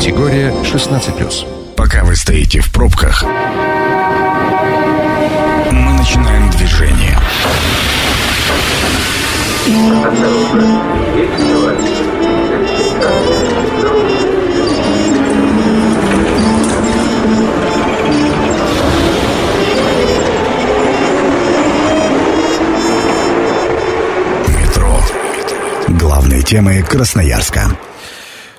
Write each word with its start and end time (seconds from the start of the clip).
Категория 0.00 0.50
16+. 0.62 1.74
Пока 1.76 2.04
вы 2.04 2.16
стоите 2.16 2.60
в 2.60 2.72
пробках, 2.72 3.22
мы 5.72 5.92
начинаем 5.92 6.48
движение. 6.52 7.18
Метро. 24.48 24.98
Главные 25.88 26.40
темы 26.42 26.82
Красноярска. 26.88 27.76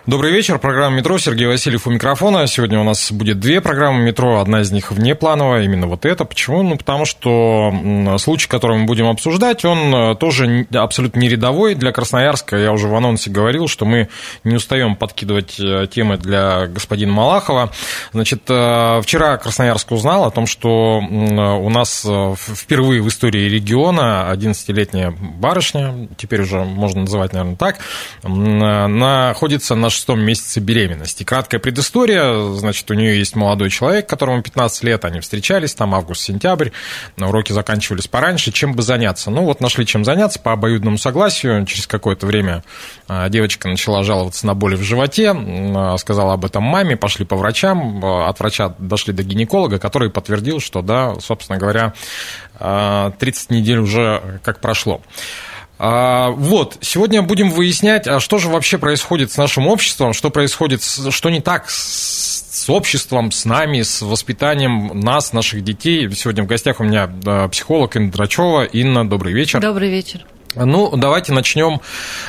Добрый 0.08 0.32
вечер, 0.32 0.58
программа 0.58 0.98
«Метро», 0.98 1.20
Сергей 1.20 1.46
Васильев 1.46 1.86
у 1.86 1.92
микрофона. 1.92 2.48
Сегодня 2.48 2.80
у 2.80 2.84
нас 2.84 3.12
будет 3.12 3.40
две 3.40 3.62
программы 3.62 4.02
«Метро», 4.02 4.40
одна 4.40 4.62
из 4.62 4.72
них 4.72 4.92
внеплановая, 4.92 5.64
именно 5.64 5.86
вот 5.86 6.08
эта. 6.08 6.26
Почему? 6.26 6.64
Ну, 6.64 6.76
потому 6.76 7.06
что 7.06 7.72
случай, 8.18 8.50
который 8.50 8.80
мы 8.80 8.86
будем 8.86 9.08
обсуждать, 9.08 9.64
он 9.64 9.94
э, 9.94 10.16
тоже 10.16 10.66
абсолютно 10.74 11.20
не 11.20 11.30
рядовой 11.30 11.76
для 11.76 11.92
Красноярска. 11.92 12.58
Я 12.58 12.72
уже 12.72 12.88
в 12.88 12.96
анонсе 12.96 13.30
говорил, 13.30 13.68
что 13.68 13.86
мы 13.86 14.10
не 14.44 14.56
устаем 14.56 14.96
подкидывать 14.96 15.60
э, 15.60 15.86
темы 15.86 16.18
для 16.18 16.66
господина 16.66 17.14
Малахова. 17.14 17.72
Значит, 18.12 18.42
э, 18.50 19.02
вчера 19.04 19.38
Красноярск 19.38 19.92
узнал 19.92 20.26
о 20.26 20.32
том, 20.32 20.48
что 20.48 20.98
у 20.98 21.70
нас 21.70 22.08
впервые 22.36 23.04
в 23.04 23.08
истории 23.08 23.48
региона 23.48 24.28
11-летняя 24.34 25.12
барышня, 25.12 26.08
теперь 26.18 26.42
уже 26.42 26.64
можно 26.64 27.02
называть, 27.02 27.34
наверное, 27.34 27.56
так, 27.56 27.78
находится 28.24 29.76
на 29.76 29.91
шестом 29.92 30.22
месяце 30.22 30.60
беременности. 30.60 31.24
Краткая 31.24 31.60
предыстория, 31.60 32.54
значит, 32.54 32.90
у 32.90 32.94
нее 32.94 33.18
есть 33.18 33.36
молодой 33.36 33.70
человек, 33.70 34.08
которому 34.08 34.42
15 34.42 34.84
лет, 34.84 35.06
они 35.06 35.20
встречались, 35.20 35.76
там 35.76 35.94
август-сентябрь, 35.94 36.70
уроки 37.18 37.52
заканчивались 37.52 38.08
пораньше, 38.08 38.52
чем 38.52 38.74
бы 38.74 38.82
заняться. 38.82 39.30
Ну, 39.30 39.44
вот 39.44 39.62
нашли 39.62 39.86
чем 39.86 40.04
заняться 40.06 40.40
по 40.40 40.54
обоюдному 40.54 40.98
согласию, 40.98 41.66
через 41.66 41.88
какое-то 41.88 42.26
время 42.26 42.64
а, 43.08 43.30
девочка 43.30 43.68
начала 43.68 44.04
жаловаться 44.04 44.48
на 44.48 44.54
боли 44.54 44.76
в 44.76 44.82
животе, 44.84 45.34
а, 45.36 45.98
сказала 45.98 46.34
об 46.34 46.46
этом 46.46 46.64
маме, 46.64 46.98
пошли 46.98 47.26
по 47.26 47.36
врачам, 47.36 48.04
а, 48.04 48.30
от 48.30 48.40
врача 48.40 48.74
дошли 48.80 49.14
до 49.14 49.24
гинеколога, 49.24 49.80
который 49.80 50.10
подтвердил, 50.10 50.60
что, 50.60 50.82
да, 50.82 51.16
собственно 51.20 51.60
говоря, 51.60 51.94
30 52.60 53.50
недель 53.50 53.80
уже 53.80 54.40
как 54.44 54.60
прошло. 54.60 55.02
А, 55.84 56.30
вот, 56.30 56.78
сегодня 56.82 57.24
будем 57.24 57.50
выяснять, 57.50 58.08
а 58.08 58.20
что 58.20 58.38
же 58.38 58.50
вообще 58.50 58.78
происходит 58.78 59.32
с 59.32 59.38
нашим 59.38 59.66
обществом, 59.66 60.14
что 60.14 60.30
происходит, 60.30 60.84
что 60.84 61.32
не 61.32 61.42
так 61.42 61.72
с 61.72 62.70
обществом, 62.70 63.32
с 63.32 63.46
нами, 63.46 63.82
с 63.82 64.04
воспитанием 64.04 65.00
нас, 65.00 65.34
наших 65.34 65.64
детей. 65.64 66.08
Сегодня 66.14 66.44
в 66.44 66.46
гостях 66.46 66.82
у 66.82 66.84
меня 66.84 67.10
психолог 67.48 67.96
Инна 67.96 68.12
Драчева. 68.12 68.66
Инна, 68.66 69.10
добрый 69.10 69.34
вечер. 69.34 69.60
Добрый 69.60 69.90
вечер. 69.90 70.24
Ну, 70.54 70.96
давайте 70.96 71.34
начнем 71.34 71.82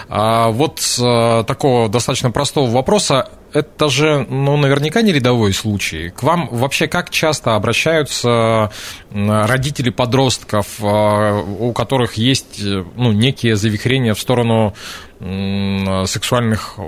а, 0.08 0.48
вот 0.48 0.80
с 0.80 1.44
такого 1.46 1.90
достаточно 1.90 2.30
простого 2.30 2.70
вопроса 2.70 3.28
это 3.52 3.88
же, 3.88 4.26
ну, 4.28 4.56
наверняка 4.56 5.02
не 5.02 5.12
рядовой 5.12 5.52
случай. 5.52 6.10
К 6.10 6.22
вам 6.22 6.48
вообще 6.50 6.86
как 6.86 7.10
часто 7.10 7.54
обращаются 7.54 8.70
родители 9.10 9.90
подростков, 9.90 10.66
а, 10.82 11.40
у 11.40 11.72
которых 11.72 12.14
есть, 12.14 12.60
ну, 12.60 13.12
некие 13.12 13.56
завихрения 13.56 14.14
в 14.14 14.20
сторону 14.20 14.74
сексуальных 16.06 16.78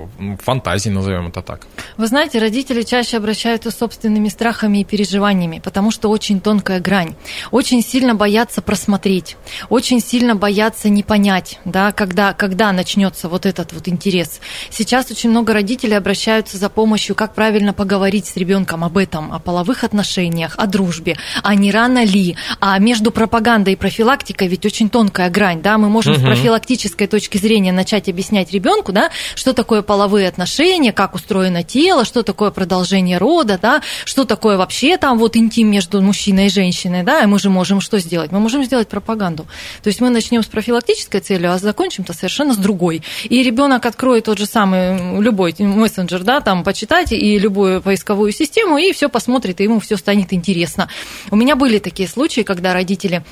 фантазий, 0.43 0.89
назовем 0.89 1.27
это 1.27 1.41
так? 1.41 1.67
Вы 1.95 2.07
знаете, 2.07 2.39
родители 2.39 2.81
чаще 2.81 3.15
обращаются 3.15 3.71
с 3.71 3.77
собственными 3.77 4.27
страхами 4.27 4.79
и 4.79 4.83
переживаниями, 4.83 5.61
потому 5.63 5.89
что 5.89 6.09
очень 6.09 6.41
тонкая 6.41 6.81
грань. 6.81 7.15
Очень 7.51 7.81
сильно 7.81 8.13
боятся 8.13 8.61
просмотреть, 8.61 9.37
очень 9.69 10.01
сильно 10.01 10.35
боятся 10.35 10.89
не 10.89 11.01
понять, 11.01 11.59
да, 11.63 11.93
когда, 11.93 12.33
когда 12.33 12.73
начнется 12.73 13.29
вот 13.29 13.45
этот 13.45 13.71
вот 13.71 13.87
интерес. 13.87 14.41
Сейчас 14.69 15.09
очень 15.11 15.29
много 15.29 15.53
родителей 15.53 15.95
обращаются 15.95 16.57
за 16.57 16.69
помощью, 16.69 17.15
как 17.15 17.35
правильно 17.35 17.71
поговорить 17.71 18.25
с 18.25 18.35
ребенком 18.35 18.83
об 18.83 18.97
этом, 18.97 19.31
о 19.31 19.39
половых 19.39 19.85
отношениях, 19.85 20.55
о 20.57 20.67
дружбе, 20.67 21.17
а 21.41 21.55
не 21.55 21.71
рано 21.71 22.03
ли, 22.03 22.35
а 22.59 22.77
между 22.79 23.11
пропагандой 23.11 23.73
и 23.73 23.77
профилактикой 23.77 24.49
ведь 24.49 24.65
очень 24.65 24.89
тонкая 24.89 25.29
грань, 25.29 25.61
да, 25.61 25.77
мы 25.77 25.87
можем 25.87 26.13
угу. 26.13 26.21
с 26.21 26.23
профилактической 26.23 27.07
точки 27.07 27.37
зрения 27.37 27.71
начать 27.71 28.09
объяснять 28.09 28.24
объяснять 28.25 28.51
ребенку, 28.51 28.91
да, 28.91 29.11
что 29.35 29.53
такое 29.53 29.81
половые 29.81 30.27
отношения, 30.27 30.91
как 30.91 31.15
устроено 31.15 31.63
тело, 31.63 32.05
что 32.05 32.23
такое 32.23 32.49
продолжение 32.49 33.17
рода, 33.17 33.59
да, 33.61 33.81
что 34.05 34.25
такое 34.25 34.57
вообще 34.57 34.97
там 34.97 35.17
вот 35.19 35.37
интим 35.37 35.69
между 35.69 36.01
мужчиной 36.01 36.47
и 36.47 36.49
женщиной, 36.49 37.03
да, 37.03 37.21
и 37.21 37.25
мы 37.27 37.39
же 37.39 37.49
можем 37.49 37.81
что 37.81 37.99
сделать? 37.99 38.31
Мы 38.31 38.39
можем 38.39 38.63
сделать 38.63 38.87
пропаганду. 38.87 39.45
То 39.83 39.89
есть 39.89 40.01
мы 40.01 40.09
начнем 40.09 40.43
с 40.43 40.47
профилактической 40.47 41.19
целью, 41.19 41.51
а 41.51 41.57
закончим-то 41.59 42.13
совершенно 42.13 42.53
с 42.53 42.57
другой. 42.57 43.03
И 43.23 43.43
ребенок 43.43 43.85
откроет 43.85 44.25
тот 44.25 44.39
же 44.39 44.45
самый 44.45 45.21
любой 45.21 45.55
мессенджер, 45.59 46.23
да, 46.23 46.41
там 46.41 46.63
почитать 46.63 47.11
и 47.11 47.37
любую 47.37 47.81
поисковую 47.81 48.31
систему, 48.31 48.77
и 48.77 48.91
все 48.91 49.09
посмотрит, 49.09 49.61
и 49.61 49.63
ему 49.63 49.79
все 49.79 49.97
станет 49.97 50.33
интересно. 50.33 50.89
У 51.29 51.35
меня 51.35 51.55
были 51.55 51.79
такие 51.79 52.09
случаи, 52.09 52.41
когда 52.41 52.73
родители 52.73 53.23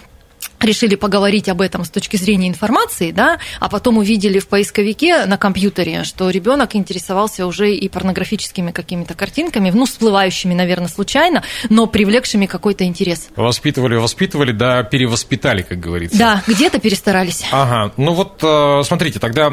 решили 0.63 0.95
поговорить 0.95 1.49
об 1.49 1.61
этом 1.61 1.83
с 1.83 1.89
точки 1.89 2.17
зрения 2.17 2.47
информации, 2.47 3.11
да, 3.11 3.39
а 3.59 3.69
потом 3.69 3.97
увидели 3.97 4.39
в 4.39 4.47
поисковике 4.47 5.25
на 5.25 5.37
компьютере, 5.37 6.03
что 6.03 6.29
ребенок 6.29 6.75
интересовался 6.75 7.45
уже 7.45 7.73
и 7.73 7.89
порнографическими 7.89 8.71
какими-то 8.71 9.13
картинками, 9.13 9.71
ну, 9.73 9.85
всплывающими, 9.85 10.53
наверное, 10.53 10.87
случайно, 10.87 11.43
но 11.69 11.87
привлекшими 11.87 12.45
какой-то 12.45 12.85
интерес. 12.85 13.29
Воспитывали, 13.35 13.95
воспитывали, 13.95 14.51
да, 14.51 14.83
перевоспитали, 14.83 15.61
как 15.61 15.79
говорится. 15.79 16.17
Да, 16.17 16.43
где-то 16.47 16.79
перестарались. 16.79 17.43
Ага, 17.51 17.93
ну 17.97 18.13
вот, 18.13 18.39
э, 18.43 18.81
смотрите, 18.83 19.19
тогда 19.19 19.51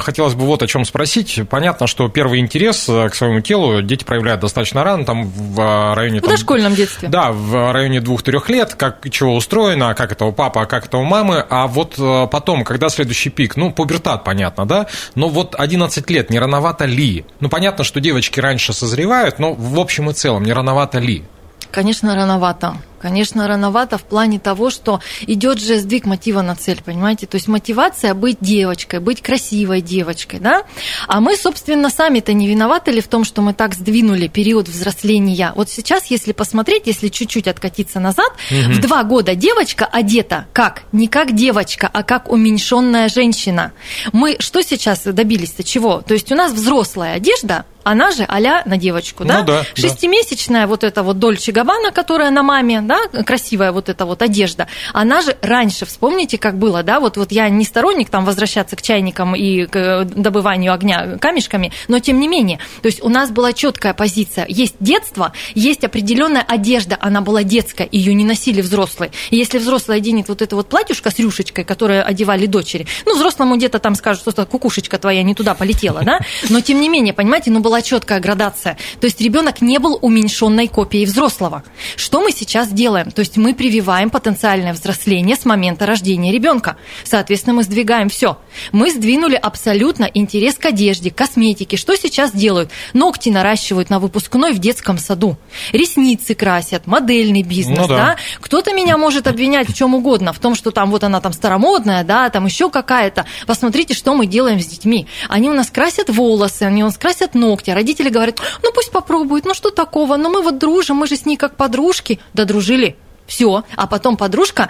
хотелось 0.00 0.34
бы 0.34 0.44
вот 0.44 0.62
о 0.62 0.66
чем 0.66 0.84
спросить. 0.84 1.40
Понятно, 1.48 1.86
что 1.86 2.08
первый 2.08 2.40
интерес 2.40 2.88
э, 2.88 3.08
к 3.08 3.14
своему 3.14 3.40
телу 3.40 3.82
дети 3.82 4.04
проявляют 4.04 4.40
достаточно 4.40 4.84
рано, 4.84 5.04
там 5.04 5.28
в 5.28 5.60
э, 5.60 5.94
районе... 5.94 6.20
В 6.20 6.28
дошкольном 6.28 6.74
детстве. 6.74 7.08
Да, 7.08 7.32
в 7.32 7.72
районе 7.72 8.00
двух-трех 8.00 8.48
лет, 8.48 8.74
как, 8.74 9.08
чего 9.10 9.34
устроено, 9.34 9.94
как 9.94 10.12
это 10.12 10.24
у 10.24 10.32
папы, 10.48 10.60
а 10.60 10.66
как 10.66 10.86
это 10.86 10.98
у 10.98 11.04
мамы, 11.04 11.44
а 11.48 11.66
вот 11.66 11.96
потом, 12.30 12.64
когда 12.64 12.88
следующий 12.88 13.30
пик, 13.30 13.56
ну, 13.56 13.70
пубертат, 13.72 14.24
понятно, 14.24 14.66
да, 14.66 14.86
но 15.14 15.28
вот 15.28 15.54
11 15.54 16.10
лет, 16.10 16.30
не 16.30 16.38
рановато 16.38 16.86
ли? 16.86 17.24
Ну, 17.40 17.48
понятно, 17.48 17.84
что 17.84 18.00
девочки 18.00 18.40
раньше 18.40 18.72
созревают, 18.72 19.38
но 19.38 19.52
в 19.52 19.78
общем 19.78 20.10
и 20.10 20.12
целом, 20.12 20.44
не 20.44 20.52
рановато 20.52 20.98
ли? 20.98 21.24
Конечно, 21.70 22.14
рановато. 22.14 22.76
Конечно, 23.00 23.46
рановато 23.46 23.98
в 23.98 24.02
плане 24.02 24.38
того, 24.38 24.70
что 24.70 25.00
идет 25.26 25.60
же 25.60 25.78
сдвиг 25.78 26.04
мотива 26.04 26.42
на 26.42 26.56
цель, 26.56 26.80
понимаете? 26.84 27.26
То 27.26 27.36
есть 27.36 27.48
мотивация 27.48 28.14
быть 28.14 28.38
девочкой, 28.40 29.00
быть 29.00 29.22
красивой 29.22 29.80
девочкой, 29.80 30.40
да? 30.40 30.64
А 31.06 31.20
мы, 31.20 31.36
собственно, 31.36 31.90
сами-то 31.90 32.32
не 32.32 32.48
виноваты 32.48 32.90
ли 32.90 33.00
в 33.00 33.08
том, 33.08 33.24
что 33.24 33.42
мы 33.42 33.54
так 33.54 33.74
сдвинули 33.74 34.26
период 34.28 34.68
взросления? 34.68 35.52
Вот 35.54 35.70
сейчас, 35.70 36.06
если 36.06 36.32
посмотреть, 36.32 36.86
если 36.86 37.08
чуть-чуть 37.08 37.48
откатиться 37.48 38.00
назад, 38.00 38.30
угу. 38.50 38.72
в 38.72 38.80
два 38.80 39.04
года 39.04 39.34
девочка 39.34 39.84
одета 39.84 40.46
как? 40.52 40.82
Не 40.92 41.08
как 41.08 41.34
девочка, 41.34 41.88
а 41.92 42.02
как 42.02 42.30
уменьшенная 42.30 43.08
женщина. 43.08 43.72
Мы 44.12 44.36
что 44.40 44.62
сейчас 44.62 45.02
добились-то? 45.04 45.62
Чего? 45.62 46.02
То 46.02 46.14
есть 46.14 46.32
у 46.32 46.34
нас 46.34 46.52
взрослая 46.52 47.14
одежда, 47.14 47.64
она 47.84 48.10
же 48.10 48.24
а 48.28 48.38
на 48.66 48.76
девочку, 48.76 49.24
ну, 49.24 49.30
да? 49.30 49.42
да? 49.42 49.64
Шестимесячная 49.74 50.62
да. 50.62 50.66
вот 50.66 50.84
эта 50.84 51.02
вот 51.02 51.18
Дольче 51.18 51.52
Габбана, 51.52 51.90
которая 51.90 52.30
на 52.30 52.42
маме, 52.42 52.80
да, 52.88 53.22
красивая 53.22 53.70
вот 53.70 53.88
эта 53.88 54.06
вот 54.06 54.22
одежда, 54.22 54.66
она 54.92 55.20
же 55.22 55.36
раньше, 55.42 55.86
вспомните, 55.86 56.38
как 56.38 56.58
было, 56.58 56.82
да, 56.82 56.98
вот, 56.98 57.16
вот 57.16 57.30
я 57.30 57.48
не 57.48 57.64
сторонник 57.64 58.08
там 58.08 58.24
возвращаться 58.24 58.74
к 58.74 58.82
чайникам 58.82 59.36
и 59.36 59.66
к 59.66 59.76
э, 59.76 60.04
добыванию 60.04 60.72
огня 60.72 61.18
камешками, 61.20 61.70
но 61.86 61.98
тем 62.00 62.18
не 62.18 62.26
менее, 62.26 62.58
то 62.82 62.86
есть 62.86 63.02
у 63.02 63.08
нас 63.08 63.30
была 63.30 63.52
четкая 63.52 63.94
позиция, 63.94 64.46
есть 64.48 64.76
детство, 64.80 65.32
есть 65.54 65.84
определенная 65.84 66.42
одежда, 66.42 66.96
она 67.00 67.20
была 67.20 67.42
детская, 67.42 67.88
ее 67.92 68.14
не 68.14 68.24
носили 68.24 68.62
взрослые. 68.62 69.12
И 69.30 69.36
если 69.36 69.58
взрослый 69.58 69.98
оденет 69.98 70.28
вот 70.28 70.40
это 70.40 70.56
вот 70.56 70.68
платьюшко 70.68 71.10
с 71.10 71.18
рюшечкой, 71.18 71.64
которое 71.64 72.02
одевали 72.02 72.46
дочери, 72.46 72.86
ну, 73.04 73.14
взрослому 73.14 73.56
где-то 73.56 73.78
там 73.78 73.94
скажут, 73.94 74.22
что 74.22 74.46
кукушечка 74.46 74.98
твоя 74.98 75.22
не 75.22 75.34
туда 75.34 75.54
полетела, 75.54 76.02
да, 76.02 76.20
но 76.48 76.60
тем 76.60 76.80
не 76.80 76.88
менее, 76.88 77.12
понимаете, 77.12 77.50
ну, 77.50 77.60
была 77.60 77.82
четкая 77.82 78.20
градация. 78.20 78.78
То 79.00 79.06
есть 79.06 79.20
ребенок 79.20 79.60
не 79.60 79.78
был 79.78 79.98
уменьшенной 80.00 80.68
копией 80.68 81.04
взрослого. 81.04 81.62
Что 81.96 82.20
мы 82.20 82.32
сейчас 82.32 82.68
делаем? 82.78 83.10
То 83.10 83.20
есть 83.20 83.36
мы 83.36 83.54
прививаем 83.54 84.08
потенциальное 84.08 84.72
взросление 84.72 85.34
с 85.36 85.44
момента 85.44 85.84
рождения 85.84 86.32
ребенка. 86.32 86.76
Соответственно, 87.04 87.54
мы 87.54 87.62
сдвигаем 87.64 88.08
все. 88.08 88.38
Мы 88.72 88.90
сдвинули 88.90 89.34
абсолютно 89.34 90.04
интерес 90.04 90.54
к 90.54 90.66
одежде, 90.66 91.10
к 91.10 91.16
косметике. 91.16 91.76
Что 91.76 91.96
сейчас 91.96 92.30
делают? 92.32 92.70
Ногти 92.92 93.30
наращивают 93.30 93.90
на 93.90 93.98
выпускной 93.98 94.52
в 94.52 94.58
детском 94.58 94.98
саду. 94.98 95.36
Ресницы 95.72 96.34
красят, 96.34 96.86
модельный 96.86 97.42
бизнес, 97.42 97.78
Ну 97.78 97.88
да. 97.88 97.96
да. 97.96 98.16
Кто-то 98.40 98.72
меня 98.72 98.96
может 98.96 99.26
обвинять 99.26 99.68
в 99.68 99.74
чем 99.74 99.94
угодно, 99.94 100.32
в 100.32 100.38
том, 100.38 100.54
что 100.54 100.70
там 100.70 100.90
вот 100.90 101.02
она 101.02 101.20
там 101.20 101.32
старомодная, 101.32 102.04
да, 102.04 102.30
там 102.30 102.46
еще 102.46 102.70
какая-то. 102.70 103.26
Посмотрите, 103.46 103.94
что 103.94 104.14
мы 104.14 104.26
делаем 104.26 104.60
с 104.60 104.66
детьми. 104.66 105.06
Они 105.28 105.50
у 105.50 105.54
нас 105.54 105.70
красят 105.70 106.08
волосы, 106.10 106.62
они 106.62 106.82
у 106.82 106.86
нас 106.86 106.96
красят 106.96 107.34
ногти. 107.34 107.70
Родители 107.70 108.08
говорят, 108.08 108.40
ну 108.62 108.70
пусть 108.72 108.92
попробуют, 108.92 109.44
ну 109.44 109.54
что 109.54 109.70
такого, 109.70 110.16
ну 110.16 110.30
мы 110.30 110.42
вот 110.42 110.58
дружим, 110.58 110.96
мы 110.98 111.06
же 111.08 111.16
с 111.16 111.26
ней 111.26 111.36
как 111.36 111.56
подружки. 111.56 112.20
Да 112.34 112.44
дружили, 112.68 112.96
все. 113.26 113.64
А 113.76 113.86
потом 113.86 114.16
подружка, 114.16 114.68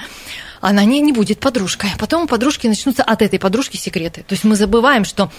она 0.61 0.85
не, 0.85 1.01
не 1.01 1.13
будет 1.13 1.41
подружкой. 1.41 1.91
А 1.95 1.99
потом 1.99 2.25
у 2.25 2.27
подружки 2.27 2.67
начнутся 2.67 3.03
от 3.03 3.23
этой 3.23 3.39
подружки 3.39 3.77
секреты. 3.77 4.23
То 4.23 4.35
есть 4.35 4.45
мы 4.45 4.57
забываем, 4.57 5.05
что 5.05 5.31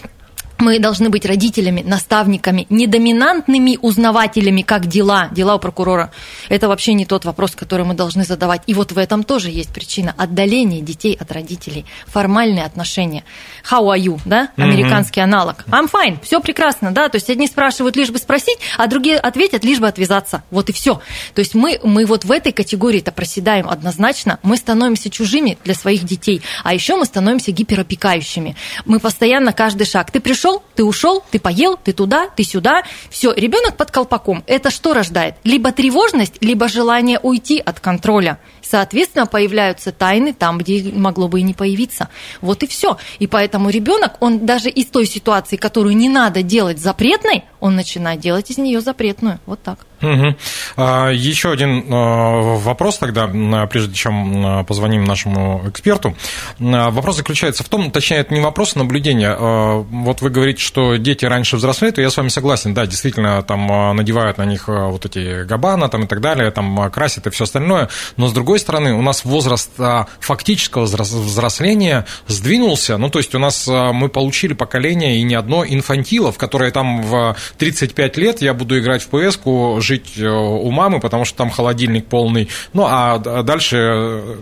мы 0.60 0.80
должны 0.80 1.10
быть 1.10 1.26
родителями, 1.26 1.82
наставниками, 1.82 2.68
не 2.70 2.86
доминантными 2.86 3.78
узнавателями, 3.82 4.62
как 4.62 4.88
дела, 4.88 5.30
дела 5.32 5.56
у 5.56 5.60
прокурора. 5.60 6.12
Это 6.50 6.68
вообще 6.68 6.94
не 6.94 7.06
тот 7.06 7.26
вопрос, 7.26 7.52
который 7.52 7.86
мы 7.86 7.94
должны 7.94 8.24
задавать. 8.24 8.62
И 8.68 8.74
вот 8.74 8.92
в 8.92 8.98
этом 8.98 9.24
тоже 9.24 9.50
есть 9.50 9.74
причина 9.74 10.14
отдаления 10.18 10.82
детей 10.82 11.18
от 11.20 11.32
родителей, 11.32 11.86
формальные 12.08 12.66
отношения. 12.66 13.24
How 13.70 13.86
are 13.86 14.00
you, 14.00 14.20
да, 14.26 14.50
американский 14.58 15.22
аналог. 15.22 15.66
I'm 15.68 15.90
fine, 15.90 16.20
все 16.24 16.42
прекрасно, 16.42 16.92
да, 16.92 17.10
то 17.10 17.16
есть 17.16 17.30
одни 17.30 17.48
спрашивают 17.48 17.96
лишь 17.96 18.10
бы 18.10 18.18
спросить, 18.18 18.58
а 18.78 18.88
другие 18.88 19.18
ответят 19.18 19.64
лишь 19.64 19.80
бы 19.80 19.88
отвязаться. 19.88 20.44
Вот 20.52 20.70
и 20.70 20.74
все. 20.74 21.02
То 21.34 21.40
есть 21.40 21.56
мы, 21.56 21.80
мы 21.84 22.06
вот 22.06 22.26
в 22.26 22.32
этой 22.32 22.52
категории-то 22.52 23.12
проседаем 23.12 23.70
однозначно, 23.70 24.40
мы 24.44 24.58
становимся 24.58 25.10
чужими 25.10 25.58
для 25.64 25.74
своих 25.74 26.04
детей, 26.04 26.42
а 26.64 26.74
еще 26.74 26.96
мы 26.96 27.06
становимся 27.06 27.52
гиперопекающими. 27.52 28.56
Мы 28.86 29.00
постоянно 29.00 29.54
каждый 29.54 29.86
шаг. 29.86 30.12
Ты 30.12 30.20
пришел, 30.20 30.49
ты 30.76 30.84
ушел, 30.84 31.24
ты 31.32 31.40
поел, 31.40 31.78
ты 31.82 31.94
туда, 31.94 32.30
ты 32.36 32.44
сюда. 32.44 32.84
Все, 33.10 33.34
ребенок 33.34 33.78
под 33.78 33.92
колпаком. 33.92 34.44
Это 34.48 34.72
что 34.72 34.94
рождает? 34.94 35.36
Либо 35.44 35.72
тревожность, 35.72 36.36
либо 36.42 36.68
желание 36.68 37.20
уйти 37.22 37.60
от 37.60 37.80
контроля. 37.80 38.40
Соответственно, 38.62 39.26
появляются 39.26 39.92
тайны 39.92 40.34
там, 40.34 40.58
где 40.58 40.92
могло 40.92 41.28
бы 41.28 41.40
и 41.40 41.44
не 41.44 41.54
появиться. 41.54 42.10
Вот 42.42 42.64
и 42.64 42.68
все. 42.68 42.98
И 43.20 43.28
поэтому 43.28 43.70
ребенок, 43.70 44.18
он 44.20 44.46
даже 44.46 44.70
из 44.70 44.86
той 44.88 45.06
ситуации, 45.06 45.56
которую 45.56 45.96
не 45.96 46.10
надо 46.10 46.44
делать 46.44 46.80
запретной, 46.80 47.46
он 47.60 47.76
начинает 47.76 48.20
делать 48.20 48.52
из 48.52 48.58
нее 48.58 48.82
запретную. 48.82 49.40
Вот 49.46 49.62
так. 49.64 49.89
Мгм. 50.02 50.38
А, 50.78 51.10
Еще 51.10 51.52
один 51.52 51.86
а, 51.92 52.58
вопрос 52.58 52.98
тогда, 52.98 53.30
а, 53.34 53.68
прежде 53.68 53.94
чем 53.94 54.66
позвоним 54.66 55.04
нашему 55.04 55.64
эксперту. 55.68 56.16
Вопрос 56.60 57.18
заключается 57.18 57.64
в 57.64 57.70
том, 57.70 57.92
точнее, 57.92 58.18
это 58.18 58.34
не 58.34 58.40
вопрос, 58.40 58.76
а 58.76 58.80
наблюдение. 58.80 59.36
Вот 59.36 60.22
вы 60.22 60.30
говорите, 60.30 60.62
что 60.62 60.96
дети 60.96 61.26
раньше 61.26 61.58
взрослеют, 61.58 62.00
и 62.00 62.02
я 62.02 62.10
с 62.10 62.18
вами 62.18 62.30
согласен, 62.30 62.74
да, 62.74 62.86
действительно, 62.86 63.42
там 63.44 63.96
надевают 63.96 64.38
на 64.38 64.46
них 64.46 64.68
вот 64.68 65.06
эти 65.06 65.44
габана 65.44 65.90
там 65.90 66.04
и 66.04 66.08
так 66.08 66.22
далее, 66.22 66.52
там 66.52 66.90
красят 66.92 67.28
и 67.28 67.30
все 67.30 67.44
остальное, 67.44 67.90
но 68.18 68.28
с 68.28 68.34
другой 68.34 68.60
стороны, 68.60 68.94
у 68.94 69.02
нас 69.02 69.26
возраст 69.26 69.72
фактического 70.20 70.86
взрос- 70.86 71.22
взросления 71.22 72.06
сдвинулся, 72.28 72.98
ну, 72.98 73.10
то 73.10 73.20
есть 73.20 73.34
у 73.36 73.40
нас 73.40 73.68
мы 73.68 74.10
получили 74.10 74.54
поколение 74.54 75.18
и 75.18 75.24
не 75.24 75.36
одно 75.36 75.66
инфантилов, 75.66 76.38
которые 76.38 76.72
там 76.72 77.02
в 77.02 77.36
35 77.58 78.18
лет 78.18 78.42
я 78.42 78.54
буду 78.54 78.78
играть 78.80 79.04
в 79.04 79.10
ПС-ку, 79.10 79.80
жить 79.90 80.14
э, 80.18 80.28
у 80.28 80.70
мамы, 80.72 81.00
потому 81.00 81.26
что 81.26 81.38
там 81.38 81.50
холодильник 81.50 82.06
полный, 82.06 82.48
ну, 82.74 82.86
а 82.88 83.18
д- 83.18 83.44
дальше 83.44 83.78
э, 83.78 84.36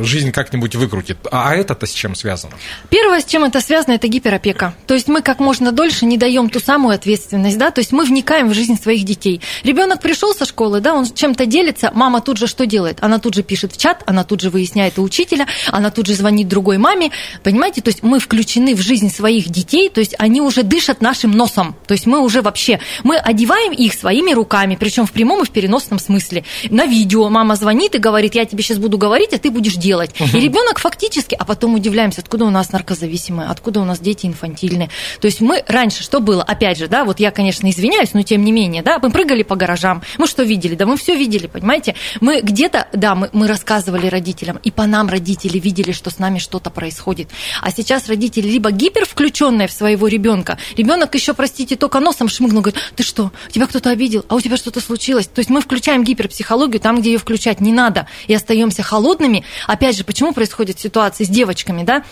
жизнь 0.00 0.32
как-нибудь 0.32 0.74
выкрутит. 0.76 1.18
А 1.30 1.50
а 1.50 1.56
это-то 1.56 1.86
с 1.86 1.92
чем 1.92 2.14
связано? 2.14 2.52
Первое, 2.88 3.20
с 3.20 3.24
чем 3.24 3.44
это 3.44 3.60
связано, 3.60 3.94
это 3.94 4.08
гиперопека. 4.08 4.74
То 4.86 4.94
есть 4.94 5.08
мы 5.08 5.22
как 5.22 5.40
можно 5.40 5.72
дольше 5.72 6.06
не 6.06 6.16
даем 6.16 6.48
ту 6.48 6.60
самую 6.60 6.94
ответственность, 6.94 7.58
да, 7.58 7.70
то 7.70 7.80
есть 7.80 7.92
мы 7.92 8.04
вникаем 8.04 8.48
в 8.48 8.54
жизнь 8.54 8.80
своих 8.80 9.04
детей. 9.04 9.40
Ребенок 9.64 10.00
пришел 10.00 10.34
со 10.34 10.46
школы, 10.46 10.80
да, 10.80 10.94
он 10.94 11.04
чем-то 11.04 11.46
делится, 11.46 11.90
мама 11.94 12.20
тут 12.20 12.38
же 12.38 12.46
что 12.46 12.64
делает? 12.64 12.98
Она 13.00 13.18
тут 13.18 13.34
же 13.34 13.42
пишет 13.42 13.72
в 13.72 13.76
чат, 13.76 14.02
она 14.06 14.24
тут 14.24 14.40
же 14.40 14.50
выясняет 14.50 14.98
у 14.98 15.02
учителя, 15.02 15.46
она 15.70 15.90
тут 15.90 16.06
же 16.06 16.14
звонит 16.14 16.48
другой 16.48 16.78
маме, 16.78 17.10
понимаете, 17.42 17.82
то 17.82 17.88
есть 17.88 18.02
мы 18.02 18.20
включены 18.20 18.74
в 18.74 18.80
жизнь 18.80 19.10
своих 19.10 19.48
детей, 19.48 19.88
то 19.88 20.00
есть 20.00 20.14
они 20.18 20.40
уже 20.40 20.62
дышат 20.62 21.02
нашим 21.02 21.32
носом, 21.32 21.74
то 21.86 21.92
есть 21.92 22.06
мы 22.06 22.20
уже 22.20 22.40
вообще, 22.40 22.80
мы 23.02 23.16
одеваем 23.16 23.72
их 23.72 23.94
своими 23.94 24.32
руками, 24.32 24.76
причем 24.92 25.06
в 25.06 25.12
прямом 25.12 25.42
и 25.42 25.46
в 25.46 25.50
переносном 25.50 25.98
смысле. 25.98 26.44
На 26.68 26.84
видео 26.84 27.30
мама 27.30 27.56
звонит 27.56 27.94
и 27.94 27.98
говорит, 27.98 28.34
я 28.34 28.44
тебе 28.44 28.62
сейчас 28.62 28.76
буду 28.76 28.98
говорить, 28.98 29.32
а 29.32 29.38
ты 29.38 29.50
будешь 29.50 29.76
делать. 29.76 30.10
И 30.20 30.38
ребенок 30.38 30.78
фактически, 30.78 31.34
а 31.34 31.46
потом 31.46 31.76
удивляемся, 31.76 32.20
откуда 32.20 32.44
у 32.44 32.50
нас 32.50 32.72
наркозависимые, 32.72 33.48
откуда 33.48 33.80
у 33.80 33.86
нас 33.86 34.00
дети 34.00 34.26
инфантильные. 34.26 34.90
То 35.18 35.28
есть 35.28 35.40
мы 35.40 35.64
раньше, 35.66 36.02
что 36.02 36.20
было, 36.20 36.42
опять 36.42 36.76
же, 36.76 36.88
да, 36.88 37.06
вот 37.06 37.20
я, 37.20 37.30
конечно, 37.30 37.70
извиняюсь, 37.70 38.12
но 38.12 38.20
тем 38.20 38.44
не 38.44 38.52
менее, 38.52 38.82
да, 38.82 38.98
мы 39.02 39.10
прыгали 39.10 39.42
по 39.42 39.56
гаражам, 39.56 40.02
мы 40.18 40.26
что 40.26 40.42
видели? 40.42 40.74
Да 40.74 40.84
мы 40.84 40.98
все 40.98 41.16
видели, 41.16 41.46
понимаете? 41.46 41.94
Мы 42.20 42.42
где-то, 42.42 42.86
да, 42.92 43.14
мы, 43.14 43.30
мы 43.32 43.46
рассказывали 43.46 44.08
родителям, 44.08 44.58
и 44.62 44.70
по 44.70 44.84
нам 44.84 45.08
родители 45.08 45.58
видели, 45.58 45.92
что 45.92 46.10
с 46.10 46.18
нами 46.18 46.38
что-то 46.38 46.68
происходит. 46.68 47.30
А 47.62 47.70
сейчас 47.70 48.08
родители 48.08 48.46
либо 48.46 48.70
гипер 48.70 49.06
включенные 49.06 49.68
в 49.68 49.72
своего 49.72 50.06
ребенка, 50.06 50.58
ребенок 50.76 51.14
еще, 51.14 51.32
простите, 51.32 51.76
только 51.76 51.98
носом 51.98 52.28
шмыгнул, 52.28 52.60
говорит, 52.60 52.82
ты 52.94 53.02
что, 53.02 53.32
тебя 53.50 53.66
кто-то 53.66 53.88
обидел, 53.88 54.26
а 54.28 54.34
у 54.34 54.40
тебя 54.42 54.58
что-то 54.58 54.81
случилось? 54.82 55.26
То 55.26 55.38
есть 55.38 55.50
мы 55.50 55.60
включаем 55.60 56.04
гиперпсихологию 56.04 56.80
там, 56.80 57.00
где 57.00 57.12
ее 57.12 57.18
включать 57.18 57.60
не 57.60 57.72
надо, 57.72 58.06
и 58.26 58.34
остаемся 58.34 58.82
холодными. 58.82 59.44
Опять 59.66 59.96
же, 59.96 60.04
почему 60.04 60.32
происходят 60.32 60.78
ситуации 60.78 61.24
с 61.24 61.28
девочками, 61.28 61.82
да? 61.82 62.04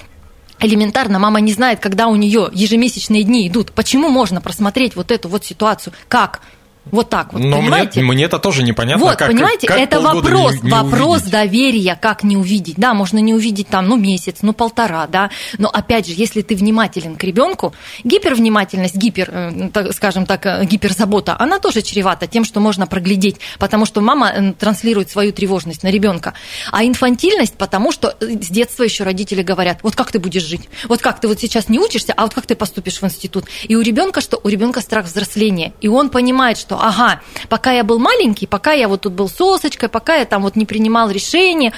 Элементарно, 0.60 1.18
мама 1.18 1.40
не 1.40 1.52
знает, 1.52 1.80
когда 1.80 2.08
у 2.08 2.16
нее 2.16 2.50
ежемесячные 2.52 3.22
дни 3.22 3.48
идут. 3.48 3.72
Почему 3.72 4.10
можно 4.10 4.40
просмотреть 4.40 4.94
вот 4.94 5.10
эту 5.10 5.28
вот 5.28 5.44
ситуацию? 5.44 5.94
Как? 6.08 6.42
Вот 6.90 7.08
так 7.10 7.32
вот, 7.32 7.40
Но 7.40 7.48
мне, 7.48 7.56
понимаете? 7.58 8.02
мне 8.02 8.24
это 8.24 8.38
тоже 8.38 8.62
непонятно. 8.62 9.04
Вот, 9.04 9.16
как, 9.16 9.28
понимаете, 9.28 9.66
как 9.66 9.78
это 9.78 10.00
вопрос, 10.00 10.54
не- 10.54 10.62
не 10.62 10.70
вопрос 10.70 11.16
увидеть. 11.22 11.30
доверия, 11.30 11.98
как 12.00 12.22
не 12.22 12.36
увидеть. 12.36 12.76
Да, 12.76 12.94
можно 12.94 13.18
не 13.18 13.34
увидеть 13.34 13.68
там, 13.68 13.88
ну, 13.88 13.96
месяц, 13.96 14.38
ну, 14.42 14.52
полтора, 14.52 15.06
да. 15.06 15.30
Но 15.58 15.68
опять 15.68 16.06
же, 16.06 16.12
если 16.16 16.42
ты 16.42 16.54
внимателен 16.56 17.16
к 17.16 17.24
ребенку, 17.24 17.74
гипервнимательность, 18.04 18.96
гипер, 18.96 19.28
э, 19.32 19.68
так, 19.72 19.92
скажем 19.92 20.26
так, 20.26 20.44
э, 20.46 20.64
гиперзабота, 20.64 21.36
она 21.38 21.58
тоже 21.58 21.82
чревата 21.82 22.26
тем, 22.26 22.44
что 22.44 22.60
можно 22.60 22.86
проглядеть, 22.86 23.36
потому 23.58 23.86
что 23.86 24.00
мама 24.00 24.30
э, 24.30 24.52
транслирует 24.52 25.10
свою 25.10 25.32
тревожность 25.32 25.82
на 25.82 25.90
ребенка. 25.90 26.34
А 26.72 26.84
инфантильность, 26.84 27.54
потому 27.54 27.92
что 27.92 28.16
с 28.20 28.48
детства 28.48 28.82
еще 28.82 29.04
родители 29.04 29.42
говорят, 29.42 29.78
вот 29.82 29.94
как 29.96 30.10
ты 30.12 30.18
будешь 30.18 30.42
жить, 30.44 30.68
вот 30.88 31.00
как 31.00 31.20
ты 31.20 31.28
вот 31.28 31.40
сейчас 31.40 31.68
не 31.68 31.78
учишься, 31.78 32.12
а 32.16 32.22
вот 32.22 32.34
как 32.34 32.46
ты 32.46 32.54
поступишь 32.54 33.00
в 33.00 33.04
институт. 33.04 33.44
И 33.64 33.76
у 33.76 33.80
ребенка 33.80 34.20
что? 34.20 34.40
У 34.42 34.48
ребенка 34.48 34.80
страх 34.80 35.06
взросления. 35.06 35.72
И 35.80 35.88
он 35.88 36.10
понимает, 36.10 36.58
что, 36.58 36.79
ага, 36.80 37.20
пока 37.48 37.72
я 37.72 37.84
был 37.84 37.98
маленький, 37.98 38.46
пока 38.46 38.72
я 38.72 38.88
вот 38.88 39.02
тут 39.02 39.12
был 39.12 39.28
сосочкой, 39.28 39.88
пока 39.88 40.16
я 40.16 40.24
там 40.24 40.42
вот 40.42 40.56
не 40.56 40.66
принимал 40.66 41.10
решения, 41.10 41.72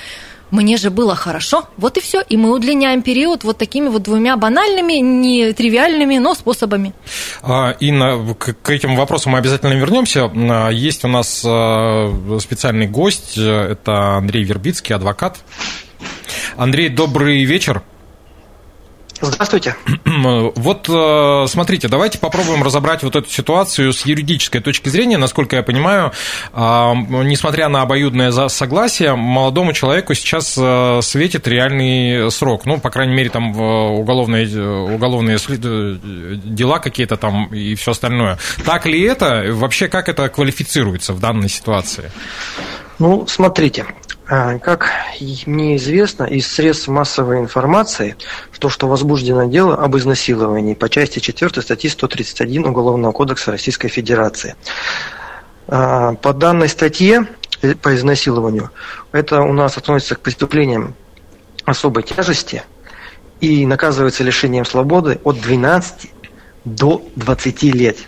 мне 0.52 0.76
же 0.76 0.90
было 0.90 1.16
хорошо, 1.16 1.64
вот 1.78 1.96
и 1.96 2.00
все. 2.00 2.20
И 2.20 2.36
мы 2.36 2.52
удлиняем 2.52 3.00
период 3.00 3.42
вот 3.42 3.56
такими 3.56 3.88
вот 3.88 4.02
двумя 4.02 4.36
банальными, 4.36 4.92
не 5.00 5.52
тривиальными, 5.54 6.18
но 6.18 6.34
способами. 6.34 6.92
А, 7.42 7.70
Инна, 7.80 8.34
к 8.34 8.52
к 8.52 8.70
этим 8.70 8.94
вопросам 8.94 9.32
мы 9.32 9.38
обязательно 9.38 9.72
вернемся. 9.72 10.30
А, 10.30 10.68
Есть 10.68 11.04
у 11.06 11.08
нас 11.08 11.42
а, 11.46 12.38
специальный 12.38 12.86
гость, 12.86 13.38
э, 13.38 13.72
это 13.72 14.16
Андрей 14.18 14.44
Вербицкий, 14.44 14.94
адвокат. 14.94 15.38
Андрей, 16.56 16.90
добрый 16.90 17.44
вечер. 17.44 17.82
Здравствуйте. 19.22 19.76
Вот 20.04 20.88
э, 20.88 21.46
смотрите, 21.48 21.86
давайте 21.88 22.18
попробуем 22.18 22.62
разобрать 22.62 23.04
вот 23.04 23.14
эту 23.14 23.30
ситуацию 23.30 23.92
с 23.92 24.04
юридической 24.04 24.60
точки 24.60 24.88
зрения. 24.88 25.16
Насколько 25.16 25.56
я 25.56 25.62
понимаю, 25.62 26.12
а, 26.52 26.94
несмотря 26.94 27.68
на 27.68 27.82
обоюдное 27.82 28.32
согласие, 28.48 29.14
молодому 29.14 29.72
человеку 29.72 30.14
сейчас 30.14 30.56
э, 30.58 31.00
светит 31.02 31.46
реальный 31.46 32.30
срок. 32.32 32.66
Ну, 32.66 32.78
по 32.78 32.90
крайней 32.90 33.14
мере, 33.14 33.30
там 33.30 33.56
уголовные, 33.56 34.46
э, 34.52 34.94
уголовные 34.94 35.38
э, 35.48 35.96
дела 36.44 36.80
какие-то 36.80 37.16
там 37.16 37.46
и 37.54 37.76
все 37.76 37.92
остальное. 37.92 38.38
Так 38.64 38.86
ли 38.86 39.00
это? 39.02 39.44
Вообще, 39.50 39.88
как 39.88 40.08
это 40.08 40.28
квалифицируется 40.28 41.12
в 41.12 41.20
данной 41.20 41.48
ситуации? 41.48 42.10
Ну, 42.98 43.26
смотрите, 43.28 43.86
как 44.32 44.90
и 45.20 45.42
мне 45.44 45.76
известно 45.76 46.24
из 46.24 46.46
средств 46.46 46.88
массовой 46.88 47.38
информации, 47.40 48.16
то, 48.58 48.70
что 48.70 48.88
возбуждено 48.88 49.44
дело 49.44 49.74
об 49.76 49.94
изнасиловании 49.96 50.72
по 50.72 50.88
части 50.88 51.18
4 51.18 51.60
статьи 51.60 51.90
131 51.90 52.64
Уголовного 52.64 53.12
кодекса 53.12 53.50
Российской 53.50 53.88
Федерации. 53.88 54.54
А, 55.68 56.14
По 56.14 56.32
данной 56.32 56.68
статье 56.70 57.26
э, 57.60 57.74
по 57.74 57.94
изнасилованию, 57.94 58.70
это 59.12 59.42
у 59.42 59.52
нас 59.52 59.76
относится 59.76 60.14
к 60.14 60.20
преступлениям 60.20 60.94
особой 61.66 62.02
тяжести 62.02 62.62
и 63.40 63.66
наказывается 63.66 64.24
лишением 64.24 64.64
свободы 64.64 65.20
от 65.24 65.40
12 65.40 66.10
до 66.64 67.02
20 67.16 67.74
лет. 67.74 67.98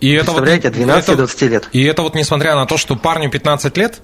И 0.00 0.12
это 0.12 0.26
вот- 0.30 0.42
Представляете, 0.42 0.68
от 0.68 0.74
12 0.74 1.02
это- 1.08 1.12
до 1.16 1.26
20 1.26 1.48
лет. 1.48 1.68
И 1.72 1.82
это 1.82 2.02
вот 2.02 2.14
несмотря 2.14 2.54
на 2.54 2.66
то, 2.66 2.76
что 2.76 2.94
парню 2.94 3.28
15 3.28 3.76
лет? 3.76 4.00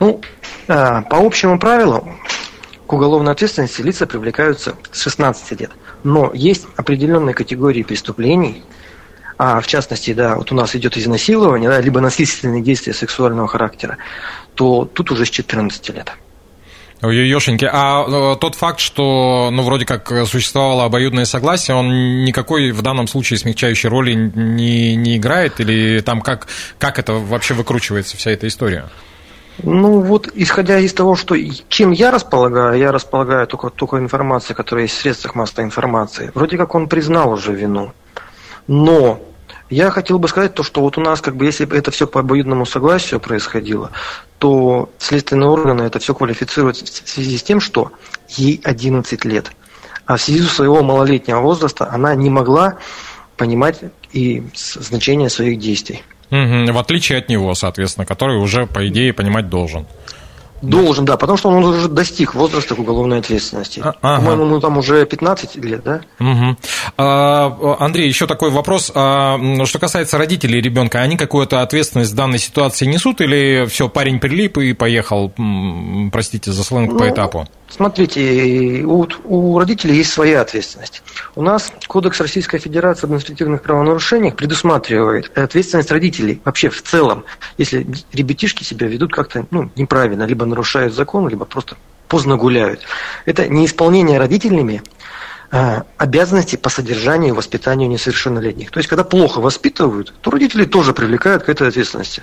Ну, 0.00 0.20
а, 0.68 1.02
по 1.02 1.18
общему 1.18 1.58
правилу, 1.58 2.08
к 2.86 2.92
уголовной 2.92 3.32
ответственности 3.32 3.80
лица 3.80 4.06
привлекаются 4.06 4.76
с 4.90 5.02
16 5.02 5.60
лет. 5.60 5.70
Но 6.04 6.30
есть 6.34 6.66
определенные 6.76 7.34
категории 7.34 7.82
преступлений, 7.82 8.64
а 9.38 9.60
в 9.60 9.66
частности, 9.66 10.12
да, 10.12 10.36
вот 10.36 10.52
у 10.52 10.54
нас 10.54 10.76
идет 10.76 10.96
изнасилование, 10.96 11.70
да, 11.70 11.80
либо 11.80 12.00
насильственные 12.00 12.62
действия 12.62 12.92
сексуального 12.92 13.48
характера, 13.48 13.98
то 14.54 14.84
тут 14.84 15.10
уже 15.10 15.24
с 15.24 15.30
14 15.30 15.88
лет. 15.90 16.12
Ёшеньки, 17.02 17.68
а 17.70 18.34
э, 18.34 18.36
тот 18.38 18.54
факт, 18.54 18.78
что, 18.78 19.50
ну, 19.50 19.62
вроде 19.62 19.84
как 19.84 20.26
существовало 20.26 20.84
обоюдное 20.84 21.24
согласие, 21.24 21.76
он 21.76 22.24
никакой 22.24 22.70
в 22.70 22.82
данном 22.82 23.08
случае 23.08 23.38
смягчающей 23.38 23.88
роли 23.88 24.14
не, 24.14 24.94
не 24.94 25.16
играет? 25.16 25.58
Или 25.58 26.00
там 26.00 26.20
как, 26.20 26.46
как 26.78 27.00
это 27.00 27.14
вообще 27.14 27.54
выкручивается, 27.54 28.16
вся 28.16 28.30
эта 28.30 28.46
история? 28.46 28.84
Ну 29.58 30.00
вот, 30.00 30.28
исходя 30.34 30.78
из 30.78 30.94
того, 30.94 31.14
что 31.14 31.36
чем 31.68 31.90
я 31.90 32.10
располагаю, 32.10 32.78
я 32.78 32.90
располагаю 32.90 33.46
только, 33.46 33.70
только 33.70 33.98
информацией, 33.98 34.56
которая 34.56 34.84
есть 34.86 34.96
в 34.96 35.00
средствах 35.00 35.34
массовой 35.34 35.64
информации. 35.64 36.30
Вроде 36.34 36.56
как 36.56 36.74
он 36.74 36.88
признал 36.88 37.32
уже 37.32 37.52
вину. 37.52 37.92
Но 38.66 39.20
я 39.70 39.90
хотел 39.90 40.18
бы 40.18 40.28
сказать 40.28 40.54
то, 40.54 40.62
что 40.62 40.80
вот 40.80 40.98
у 40.98 41.00
нас, 41.00 41.20
как 41.20 41.36
бы, 41.36 41.44
если 41.44 41.64
бы 41.64 41.76
это 41.76 41.90
все 41.90 42.06
по 42.06 42.20
обоюдному 42.20 42.66
согласию 42.66 43.20
происходило, 43.20 43.90
то 44.38 44.90
следственные 44.98 45.48
органы 45.48 45.82
это 45.82 45.98
все 45.98 46.14
квалифицируют 46.14 46.76
в 46.76 47.08
связи 47.08 47.38
с 47.38 47.42
тем, 47.42 47.60
что 47.60 47.92
ей 48.28 48.60
11 48.64 49.24
лет. 49.24 49.52
А 50.06 50.16
в 50.16 50.22
связи 50.22 50.42
с 50.42 50.52
своего 50.52 50.82
малолетнего 50.82 51.40
возраста 51.40 51.88
она 51.90 52.14
не 52.14 52.28
могла 52.28 52.78
понимать 53.36 53.80
и 54.12 54.42
значение 54.54 55.30
своих 55.30 55.58
действий. 55.58 56.02
Угу, 56.32 56.72
в 56.72 56.78
отличие 56.78 57.18
от 57.18 57.28
него, 57.28 57.54
соответственно, 57.54 58.06
который 58.06 58.38
уже, 58.38 58.66
по 58.66 58.88
идее, 58.88 59.12
понимать 59.12 59.50
должен. 59.50 59.86
Должен, 60.62 61.04
да, 61.04 61.16
потому 61.16 61.36
что 61.36 61.50
он 61.50 61.64
уже 61.64 61.88
достиг 61.88 62.34
возраста 62.34 62.74
уголовной 62.74 63.18
ответственности. 63.18 63.80
А, 63.84 63.94
ага. 64.00 64.16
По-моему, 64.20 64.44
ну 64.46 64.60
там 64.60 64.78
уже 64.78 65.04
15 65.04 65.56
лет, 65.56 65.82
да? 65.82 66.00
Угу. 66.20 66.56
А, 66.96 67.76
Андрей, 67.80 68.06
еще 68.06 68.26
такой 68.26 68.50
вопрос. 68.50 68.92
А, 68.94 69.38
что 69.64 69.78
касается 69.78 70.18
родителей 70.18 70.60
ребенка, 70.60 71.00
они 71.00 71.16
какую-то 71.16 71.62
ответственность 71.62 72.12
в 72.12 72.14
данной 72.14 72.38
ситуации 72.38 72.86
несут 72.86 73.20
или 73.20 73.66
все, 73.66 73.88
парень 73.88 74.20
прилип 74.20 74.56
и 74.58 74.72
поехал, 74.72 75.32
простите 76.12 76.52
за 76.52 76.62
сленг, 76.64 76.92
ну, 76.92 76.98
по 76.98 77.10
этапу? 77.10 77.48
Смотрите, 77.74 78.84
у, 78.84 79.08
у 79.24 79.58
родителей 79.58 79.96
есть 79.96 80.12
своя 80.12 80.42
ответственность. 80.42 81.02
У 81.34 81.42
нас 81.42 81.72
Кодекс 81.88 82.20
Российской 82.20 82.58
Федерации 82.58 83.06
об 83.06 83.12
административных 83.12 83.62
правонарушениях 83.62 84.36
предусматривает 84.36 85.36
ответственность 85.38 85.90
родителей 85.90 86.42
вообще 86.44 86.68
в 86.68 86.82
целом, 86.82 87.24
если 87.56 87.86
ребятишки 88.12 88.62
себя 88.62 88.86
ведут 88.88 89.14
как-то 89.14 89.46
ну, 89.50 89.70
неправильно, 89.74 90.24
либо 90.24 90.44
нарушают 90.44 90.92
закон, 90.92 91.28
либо 91.28 91.46
просто 91.46 91.78
поздно 92.08 92.36
гуляют. 92.36 92.82
Это 93.24 93.48
неисполнение 93.48 94.18
родителями 94.18 94.82
а, 95.50 95.84
обязанностей 95.96 96.58
по 96.58 96.68
содержанию 96.68 97.30
и 97.30 97.36
воспитанию 97.36 97.88
несовершеннолетних. 97.88 98.70
То 98.70 98.80
есть, 98.80 98.88
когда 98.90 99.02
плохо 99.02 99.40
воспитывают, 99.40 100.12
то 100.20 100.30
родители 100.30 100.66
тоже 100.66 100.92
привлекают 100.92 101.44
к 101.44 101.48
этой 101.48 101.68
ответственности. 101.68 102.22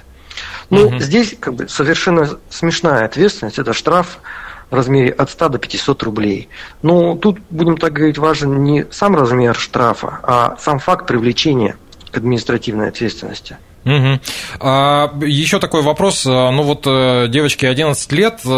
Ну, 0.70 0.90
угу. 0.90 1.00
здесь 1.00 1.36
как 1.40 1.56
бы 1.56 1.68
совершенно 1.68 2.38
смешная 2.52 3.06
ответственность, 3.06 3.58
это 3.58 3.74
штраф 3.74 4.20
в 4.70 4.76
размере 4.76 5.12
от 5.12 5.30
100 5.30 5.50
до 5.50 5.58
500 5.58 6.04
рублей. 6.04 6.50
Но 6.82 7.16
тут, 7.16 7.40
будем 7.50 7.78
так 7.78 7.94
говорить, 7.94 8.18
важен 8.18 8.64
не 8.64 8.86
сам 8.92 9.16
размер 9.16 9.56
штрафа, 9.56 10.20
а 10.24 10.58
сам 10.60 10.80
факт 10.80 11.08
привлечения 11.08 11.76
к 12.12 12.18
административной 12.18 12.90
ответственности. 12.90 13.58
Угу. 13.90 14.20
А, 14.60 15.12
еще 15.22 15.60
такой 15.60 15.82
вопрос. 15.82 16.26
А, 16.28 16.52
ну 16.52 16.62
вот 16.62 16.84
э, 16.86 17.28
девочке 17.30 17.68
11 17.68 18.12
лет, 18.12 18.40
э, 18.46 18.50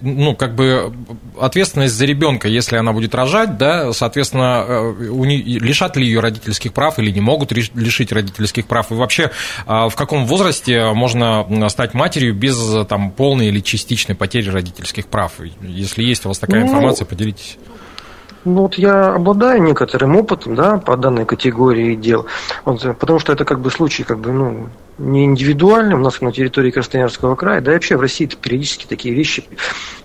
ну 0.00 0.34
как 0.34 0.54
бы 0.54 0.92
ответственность 1.38 1.94
за 1.94 2.06
ребенка, 2.06 2.48
если 2.48 2.76
она 2.76 2.92
будет 2.92 3.14
рожать, 3.14 3.58
да, 3.58 3.92
соответственно, 3.92 4.64
э, 4.66 4.94
лишат 4.98 5.96
ли 5.96 6.06
ее 6.06 6.20
родительских 6.20 6.72
прав 6.72 6.98
или 6.98 7.10
не 7.10 7.20
могут 7.20 7.52
лишить 7.52 8.10
родительских 8.10 8.66
прав? 8.66 8.90
И 8.90 8.94
вообще, 8.94 9.30
а, 9.66 9.90
в 9.90 9.96
каком 9.96 10.24
возрасте 10.26 10.92
можно 10.94 11.46
стать 11.68 11.92
матерью 11.92 12.34
без 12.34 12.86
там 12.88 13.10
полной 13.10 13.48
или 13.48 13.60
частичной 13.60 14.14
потери 14.14 14.48
родительских 14.48 15.06
прав? 15.08 15.32
Если 15.60 16.02
есть 16.02 16.24
у 16.24 16.28
вас 16.28 16.38
такая 16.38 16.62
ну, 16.62 16.68
информация, 16.68 17.04
поделитесь. 17.04 17.58
Ну 18.48 18.62
вот 18.62 18.76
я 18.76 19.14
обладаю 19.14 19.62
некоторым 19.62 20.16
опытом, 20.16 20.54
да, 20.54 20.78
по 20.78 20.96
данной 20.96 21.26
категории 21.26 21.94
дел, 21.94 22.26
вот, 22.64 22.80
потому 22.98 23.18
что 23.18 23.32
это 23.32 23.44
как 23.44 23.60
бы 23.60 23.70
случай, 23.70 24.04
как 24.04 24.18
бы, 24.20 24.32
ну, 24.32 24.68
не 24.96 25.26
индивидуальный 25.26 25.94
у 25.94 25.98
нас 25.98 26.20
на 26.22 26.32
территории 26.32 26.70
Красноярского 26.70 27.36
края, 27.36 27.60
да 27.60 27.72
и 27.72 27.74
вообще 27.74 27.96
в 27.96 28.00
России 28.00 28.26
периодически 28.26 28.86
такие 28.86 29.14
вещи 29.14 29.44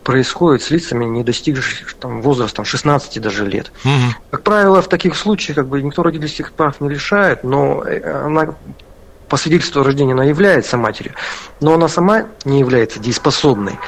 происходят 0.04 0.62
с 0.62 0.72
лицами, 0.72 1.06
не 1.06 1.24
достигших 1.24 1.94
там, 1.94 2.22
возраста 2.22 2.66
16 2.66 3.22
даже 3.22 3.46
лет. 3.46 3.72
Угу. 3.86 4.16
Как 4.32 4.44
правило, 4.44 4.82
в 4.82 4.90
таких 4.90 5.16
случаях 5.16 5.56
как 5.56 5.68
бы 5.68 5.82
никто 5.82 6.04
родительских 6.04 6.52
прав 6.52 6.82
не 6.82 6.90
лишает, 6.90 7.44
но 7.44 7.82
э, 7.84 8.26
она 8.26 8.56
по 9.30 9.38
свидетельству 9.38 9.82
о 9.82 9.84
рождении 9.84 10.14
она 10.14 10.24
является 10.24 10.78
матерью, 10.78 11.14
но 11.62 11.74
она 11.74 11.88
сама 11.88 12.26
не 12.46 12.60
является 12.60 13.00
дееспособной. 13.00 13.80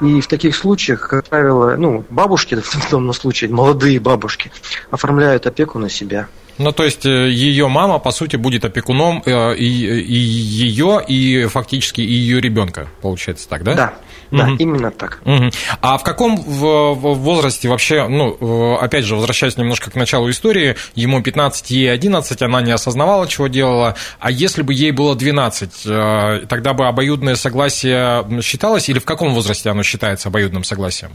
И 0.00 0.20
в 0.20 0.26
таких 0.26 0.56
случаях, 0.56 1.08
как 1.08 1.24
правило, 1.28 1.76
ну, 1.76 2.04
бабушки, 2.10 2.54
в 2.60 2.90
данном 2.90 3.12
случае, 3.12 3.50
молодые 3.50 4.00
бабушки, 4.00 4.50
оформляют 4.90 5.46
опеку 5.46 5.78
на 5.78 5.88
себя. 5.88 6.28
Ну, 6.56 6.70
то 6.70 6.84
есть 6.84 7.04
э, 7.04 7.30
ее 7.30 7.66
мама, 7.68 7.98
по 7.98 8.12
сути, 8.12 8.36
будет 8.36 8.64
опекуном 8.64 9.22
э, 9.26 9.56
и, 9.56 9.66
и 9.66 10.14
ее, 10.14 11.04
и 11.06 11.46
фактически 11.46 12.00
и 12.00 12.12
ее 12.12 12.40
ребенка, 12.40 12.88
получается 13.02 13.48
так, 13.48 13.64
да? 13.64 13.74
Да. 13.74 13.94
Да, 14.30 14.44
угу. 14.44 14.56
именно 14.58 14.90
так. 14.90 15.20
Угу. 15.24 15.50
А 15.80 15.98
в 15.98 16.02
каком 16.02 16.36
возрасте 16.36 17.68
вообще, 17.68 18.08
ну, 18.08 18.76
опять 18.80 19.04
же, 19.04 19.16
возвращаясь 19.16 19.56
немножко 19.56 19.90
к 19.90 19.94
началу 19.94 20.30
истории, 20.30 20.76
ему 20.94 21.22
15, 21.22 21.70
ей 21.70 21.92
11, 21.92 22.42
она 22.42 22.62
не 22.62 22.72
осознавала, 22.72 23.26
чего 23.28 23.48
делала, 23.48 23.96
а 24.20 24.30
если 24.30 24.62
бы 24.62 24.74
ей 24.74 24.90
было 24.90 25.14
12, 25.14 25.82
э, 25.86 26.46
тогда 26.48 26.72
бы 26.74 26.86
обоюдное 26.86 27.36
согласие 27.36 28.24
считалось, 28.42 28.88
или 28.88 28.98
в 28.98 29.04
каком 29.04 29.34
возрасте 29.34 29.70
оно 29.70 29.82
считается 29.82 30.28
обоюдным 30.28 30.64
согласием? 30.64 31.12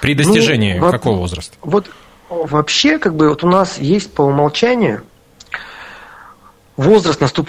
При 0.00 0.14
достижении 0.14 0.78
ну, 0.78 0.90
какого 0.90 1.18
возраста? 1.18 1.56
Вот 1.62 1.88
Вообще, 2.28 2.98
как 2.98 3.14
бы 3.14 3.30
вот 3.30 3.42
у 3.42 3.48
нас 3.48 3.78
есть 3.78 4.12
по 4.12 4.22
умолчанию 4.22 5.02
возраст, 6.76 7.20
наступ... 7.20 7.48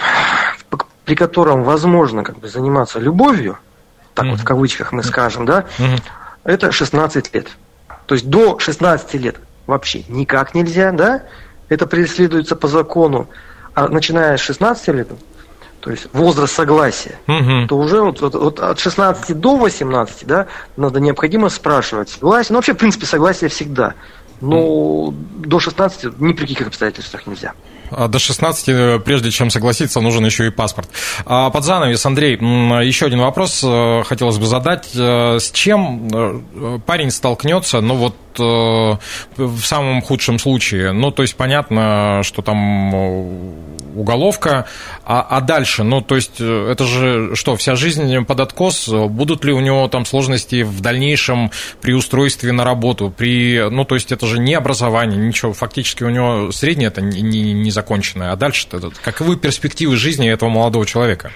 при 1.04 1.14
котором 1.14 1.64
возможно 1.64 2.24
как 2.24 2.38
бы 2.38 2.48
заниматься 2.48 2.98
любовью, 2.98 3.58
так 4.20 4.26
mm-hmm. 4.26 4.30
вот 4.32 4.40
в 4.40 4.44
кавычках 4.44 4.92
мы 4.92 5.02
скажем, 5.02 5.46
да, 5.46 5.64
mm-hmm. 5.78 6.02
это 6.44 6.72
16 6.72 7.34
лет. 7.34 7.48
То 8.06 8.14
есть 8.14 8.28
до 8.28 8.58
16 8.58 9.14
лет 9.14 9.36
вообще 9.66 10.04
никак 10.08 10.54
нельзя, 10.54 10.92
да, 10.92 11.22
это 11.70 11.86
преследуется 11.86 12.54
по 12.54 12.68
закону, 12.68 13.28
а 13.74 13.88
начиная 13.88 14.36
с 14.36 14.40
16 14.40 14.88
лет, 14.88 15.08
то 15.80 15.90
есть 15.90 16.08
возраст 16.12 16.54
согласия, 16.54 17.18
угу. 17.26 17.66
то 17.66 17.78
уже 17.78 18.02
вот, 18.02 18.20
вот, 18.20 18.34
вот 18.34 18.60
от 18.60 18.78
16 18.78 19.38
до 19.38 19.56
18, 19.56 20.26
да, 20.26 20.46
надо 20.76 21.00
необходимо 21.00 21.48
спрашивать 21.48 22.10
согласие. 22.10 22.48
Ну, 22.50 22.56
вообще, 22.56 22.74
в 22.74 22.76
принципе, 22.76 23.06
согласие 23.06 23.48
всегда. 23.48 23.94
Ну, 24.40 25.14
до 25.36 25.60
16 25.60 26.20
ни 26.20 26.32
при 26.32 26.46
каких 26.46 26.66
обстоятельствах 26.66 27.26
нельзя. 27.26 27.52
А 27.90 28.08
до 28.08 28.18
16, 28.18 28.68
э, 28.68 29.00
прежде 29.00 29.30
чем 29.30 29.50
согласиться, 29.50 30.00
нужен 30.00 30.24
еще 30.24 30.46
и 30.46 30.50
паспорт. 30.50 30.88
А 31.26 31.50
под 31.50 31.64
занавес, 31.64 32.04
Андрей, 32.06 32.36
еще 32.36 33.06
один 33.06 33.20
вопрос 33.20 33.62
э, 33.64 34.02
хотелось 34.04 34.38
бы 34.38 34.46
задать. 34.46 34.90
Э, 34.94 35.38
с 35.40 35.50
чем 35.50 36.82
парень 36.86 37.10
столкнется, 37.10 37.80
ну 37.80 37.96
вот 37.96 38.14
в 38.38 38.98
самом 39.62 40.02
худшем 40.02 40.38
случае? 40.38 40.92
Ну, 40.92 41.10
то 41.10 41.22
есть 41.22 41.36
понятно, 41.36 42.20
что 42.22 42.42
там 42.42 42.94
уголовка, 43.94 44.66
а, 45.04 45.22
а 45.22 45.40
дальше, 45.40 45.82
ну, 45.82 46.00
то 46.00 46.16
есть 46.16 46.40
это 46.40 46.84
же 46.84 47.34
что, 47.34 47.56
вся 47.56 47.74
жизнь 47.74 48.24
под 48.24 48.40
откос? 48.40 48.88
Будут 48.88 49.44
ли 49.44 49.52
у 49.52 49.60
него 49.60 49.88
там 49.88 50.06
сложности 50.06 50.62
в 50.62 50.80
дальнейшем 50.80 51.50
при 51.80 51.92
устройстве 51.92 52.52
на 52.52 52.64
работу? 52.64 53.12
При, 53.16 53.68
ну, 53.70 53.84
то 53.84 53.94
есть 53.94 54.12
это 54.12 54.26
же 54.26 54.38
не 54.38 54.54
образование, 54.54 55.18
ничего, 55.18 55.52
фактически 55.52 56.04
у 56.04 56.10
него 56.10 56.52
среднее 56.52 56.88
это 56.88 57.00
не, 57.00 57.20
не, 57.20 57.52
не 57.52 57.70
законченное. 57.70 58.32
А 58.32 58.36
дальше-то 58.36 58.90
каковы 59.02 59.36
перспективы 59.36 59.96
жизни 59.96 60.30
этого 60.30 60.48
молодого 60.48 60.86
человека? 60.86 61.32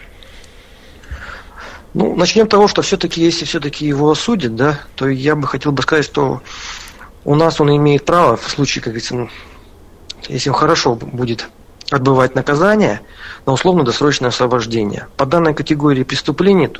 Ну, 1.94 2.16
начнем 2.16 2.46
с 2.46 2.48
того, 2.48 2.66
что 2.66 2.82
все-таки, 2.82 3.22
если 3.22 3.44
все-таки 3.44 3.86
его 3.86 4.10
осудят, 4.10 4.56
да, 4.56 4.80
то 4.96 5.08
я 5.08 5.36
бы 5.36 5.46
хотел 5.46 5.70
бы 5.70 5.82
сказать, 5.82 6.04
что 6.04 6.42
у 7.24 7.34
нас 7.34 7.60
он 7.60 7.74
имеет 7.76 8.04
право, 8.04 8.36
в 8.36 8.48
случае, 8.48 8.82
как 8.82 8.92
говорится, 8.92 9.14
ну, 9.14 9.28
если 10.28 10.50
он 10.50 10.56
хорошо 10.56 10.94
будет 10.94 11.48
отбывать 11.90 12.34
наказание 12.34 13.00
на 13.46 13.52
условно-досрочное 13.52 14.30
освобождение. 14.30 15.06
По 15.16 15.26
данной 15.26 15.54
категории 15.54 16.02
преступлений, 16.02 16.70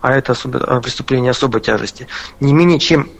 а 0.00 0.12
это 0.12 0.32
особо, 0.32 0.60
а, 0.60 0.80
преступление 0.80 1.30
особой 1.30 1.60
тяжести, 1.60 2.06
не 2.40 2.52
менее 2.52 2.78
чем 2.78 3.10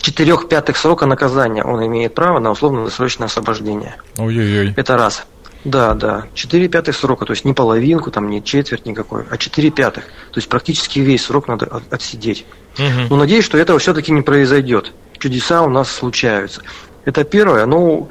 четырех 0.00 0.48
пятых 0.48 0.76
срока 0.76 1.06
наказания 1.06 1.64
он 1.64 1.84
имеет 1.86 2.14
право 2.14 2.38
на 2.38 2.50
условно-досрочное 2.50 3.26
освобождение. 3.26 3.96
Ой-ой-ой. 4.16 4.74
Это 4.76 4.96
раз. 4.96 5.26
Да, 5.64 5.94
да. 5.94 6.26
4 6.34 6.68
пятых 6.68 6.94
срока, 6.94 7.24
то 7.24 7.32
есть 7.32 7.46
не 7.46 7.54
половинку, 7.54 8.10
там 8.10 8.28
не 8.28 8.44
четверть 8.44 8.84
никакой, 8.84 9.24
а 9.30 9.38
4 9.38 9.70
пятых. 9.70 10.04
То 10.04 10.38
есть 10.38 10.48
практически 10.48 10.98
весь 10.98 11.24
срок 11.24 11.48
надо 11.48 11.82
отсидеть. 11.90 12.44
Угу. 12.78 13.08
Но 13.08 13.16
надеюсь, 13.16 13.46
что 13.46 13.56
этого 13.56 13.78
все-таки 13.78 14.12
не 14.12 14.20
произойдет. 14.20 14.92
Чудеса 15.24 15.62
у 15.62 15.70
нас 15.70 15.90
случаются. 15.90 16.60
Это 17.06 17.24
первое. 17.24 17.64
Ну, 17.64 18.10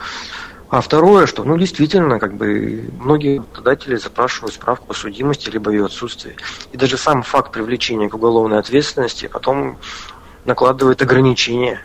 а 0.71 0.81
второе, 0.81 1.27
что, 1.27 1.43
ну, 1.43 1.59
действительно, 1.59 2.17
как 2.17 2.33
бы 2.33 2.89
многие 2.99 3.37
работодатели 3.37 3.97
запрашивают 3.97 4.55
справку 4.55 4.93
о 4.93 4.95
судимости 4.95 5.47
либо 5.51 5.69
ее 5.69 5.85
отсутствии. 5.85 6.35
И 6.71 6.77
даже 6.77 6.97
сам 6.97 7.21
факт 7.21 7.51
привлечения 7.51 8.09
к 8.09 8.15
уголовной 8.15 8.57
ответственности 8.57 9.27
потом 9.27 9.77
накладывает 10.45 11.03
ограничения 11.03 11.81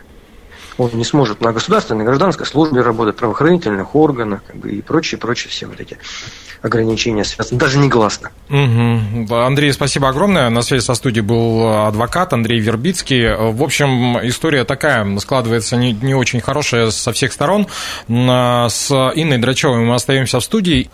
он 0.79 0.91
не 0.93 1.03
сможет 1.03 1.41
на 1.41 1.51
государственной, 1.51 2.05
гражданской 2.05 2.45
службе 2.45 2.81
работать, 2.81 3.17
правоохранительных 3.17 3.95
органах 3.95 4.41
как 4.47 4.55
бы, 4.55 4.71
и 4.71 4.81
прочие, 4.81 5.19
прочие 5.19 5.51
все 5.51 5.67
вот 5.67 5.79
эти 5.79 5.97
ограничения 6.61 7.23
связаны, 7.23 7.59
даже 7.59 7.77
негласно. 7.77 8.31
Угу. 8.49 9.33
Андрей, 9.35 9.71
спасибо 9.73 10.09
огромное. 10.09 10.49
На 10.49 10.61
связи 10.61 10.83
со 10.83 10.93
студией 10.93 11.25
был 11.25 11.85
адвокат 11.87 12.33
Андрей 12.33 12.59
Вербицкий. 12.59 13.35
В 13.35 13.63
общем, 13.63 14.17
история 14.27 14.63
такая 14.63 15.17
складывается 15.19 15.77
не, 15.77 15.93
не 15.93 16.15
очень 16.15 16.41
хорошая 16.41 16.91
со 16.91 17.11
всех 17.11 17.33
сторон. 17.33 17.67
С 18.07 18.91
Инной 18.91 19.37
Драчевой 19.37 19.79
мы 19.79 19.95
остаемся 19.95 20.39
в 20.39 20.43
студии. 20.43 20.89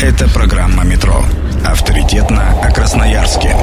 Это 0.00 0.28
программа 0.28 0.84
«Метро». 0.84 1.24
Авторитетно 1.64 2.60
о 2.62 2.70
Красноярске. 2.70 3.56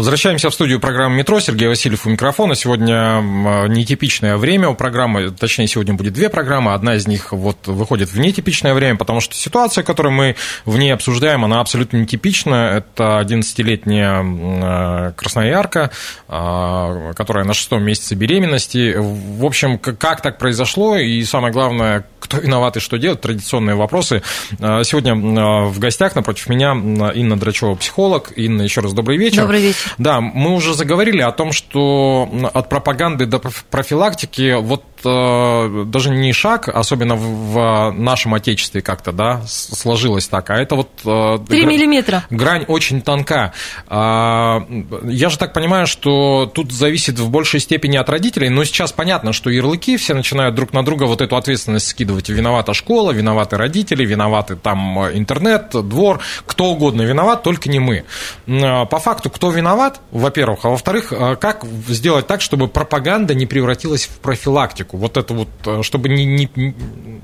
Возвращаемся 0.00 0.48
в 0.48 0.54
студию 0.54 0.80
программы 0.80 1.16
«Метро». 1.16 1.40
Сергей 1.40 1.68
Васильев 1.68 2.06
у 2.06 2.08
микрофона. 2.08 2.54
Сегодня 2.54 3.20
нетипичное 3.68 4.38
время 4.38 4.70
у 4.70 4.74
программы, 4.74 5.30
точнее, 5.30 5.66
сегодня 5.66 5.92
будет 5.92 6.14
две 6.14 6.30
программы. 6.30 6.72
Одна 6.72 6.94
из 6.94 7.06
них 7.06 7.32
вот 7.32 7.66
выходит 7.66 8.10
в 8.10 8.18
нетипичное 8.18 8.72
время, 8.72 8.96
потому 8.96 9.20
что 9.20 9.34
ситуация, 9.34 9.84
которую 9.84 10.14
мы 10.14 10.36
в 10.64 10.78
ней 10.78 10.94
обсуждаем, 10.94 11.44
она 11.44 11.60
абсолютно 11.60 11.98
нетипична. 11.98 12.78
Это 12.78 13.20
11-летняя 13.22 15.12
красноярка, 15.12 15.90
а, 16.28 17.12
которая 17.12 17.44
на 17.44 17.52
шестом 17.52 17.82
месяце 17.82 18.14
беременности. 18.14 18.94
В 18.96 19.44
общем, 19.44 19.78
как 19.78 20.22
так 20.22 20.38
произошло 20.38 20.96
и, 20.96 21.22
самое 21.24 21.52
главное, 21.52 22.06
кто 22.20 22.38
виноват 22.38 22.78
и 22.78 22.80
что 22.80 22.96
делать, 22.96 23.20
традиционные 23.20 23.76
вопросы. 23.76 24.22
А, 24.60 24.82
сегодня 24.82 25.14
в 25.14 25.78
гостях 25.78 26.14
напротив 26.14 26.48
меня 26.48 26.72
Инна 26.72 27.38
Драчева, 27.38 27.74
психолог. 27.74 28.32
Инна, 28.34 28.62
еще 28.62 28.80
раз 28.80 28.94
добрый 28.94 29.18
вечер. 29.18 29.42
Добрый 29.42 29.60
вечер. 29.60 29.89
Да, 29.98 30.20
мы 30.20 30.54
уже 30.54 30.74
заговорили 30.74 31.20
о 31.20 31.32
том, 31.32 31.52
что 31.52 32.28
от 32.52 32.68
пропаганды 32.68 33.26
до 33.26 33.40
профилактики 33.70 34.56
вот 34.60 34.84
даже 35.04 36.10
не 36.10 36.32
шаг, 36.32 36.68
особенно 36.68 37.16
в 37.16 37.92
нашем 37.92 38.34
отечестве 38.34 38.82
как-то, 38.82 39.12
да, 39.12 39.42
сложилось 39.46 40.28
так, 40.28 40.50
а 40.50 40.56
это 40.56 40.76
вот... 40.76 40.88
Э, 41.04 41.38
Три 41.48 41.66
миллиметра. 41.66 42.24
Грань 42.30 42.64
очень 42.68 43.02
тонка. 43.02 43.52
А, 43.86 44.66
я 45.04 45.28
же 45.28 45.38
так 45.38 45.52
понимаю, 45.52 45.86
что 45.86 46.50
тут 46.52 46.72
зависит 46.72 47.18
в 47.18 47.30
большей 47.30 47.60
степени 47.60 47.96
от 47.96 48.08
родителей, 48.08 48.48
но 48.48 48.64
сейчас 48.64 48.92
понятно, 48.92 49.32
что 49.32 49.50
ярлыки 49.50 49.96
все 49.96 50.14
начинают 50.14 50.54
друг 50.54 50.72
на 50.72 50.84
друга 50.84 51.04
вот 51.04 51.20
эту 51.20 51.36
ответственность 51.36 51.88
скидывать. 51.88 52.28
Виновата 52.28 52.74
школа, 52.74 53.12
виноваты 53.12 53.56
родители, 53.56 54.04
виноваты 54.04 54.56
там 54.56 54.98
интернет, 55.16 55.70
двор, 55.70 56.20
кто 56.46 56.66
угодно 56.66 57.02
виноват, 57.02 57.42
только 57.42 57.68
не 57.68 57.78
мы. 57.78 58.04
По 58.46 58.98
факту, 58.98 59.30
кто 59.30 59.50
виноват, 59.50 60.00
во-первых, 60.10 60.64
а 60.64 60.70
во-вторых, 60.70 61.12
как 61.40 61.64
сделать 61.88 62.26
так, 62.26 62.40
чтобы 62.40 62.68
пропаганда 62.68 63.34
не 63.34 63.46
превратилась 63.46 64.06
в 64.06 64.18
профилактику? 64.18 64.89
Человеку, 64.90 64.96
вот 64.96 65.16
это 65.16 65.34
вот, 65.34 65.48
э, 65.66 65.82
чтобы 65.82 66.08
не, 66.08 66.24
не, 66.24 66.74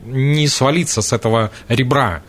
не 0.06 0.48
свалиться 0.48 1.02
с 1.02 1.12
этого 1.12 1.50
ребра. 1.68 2.22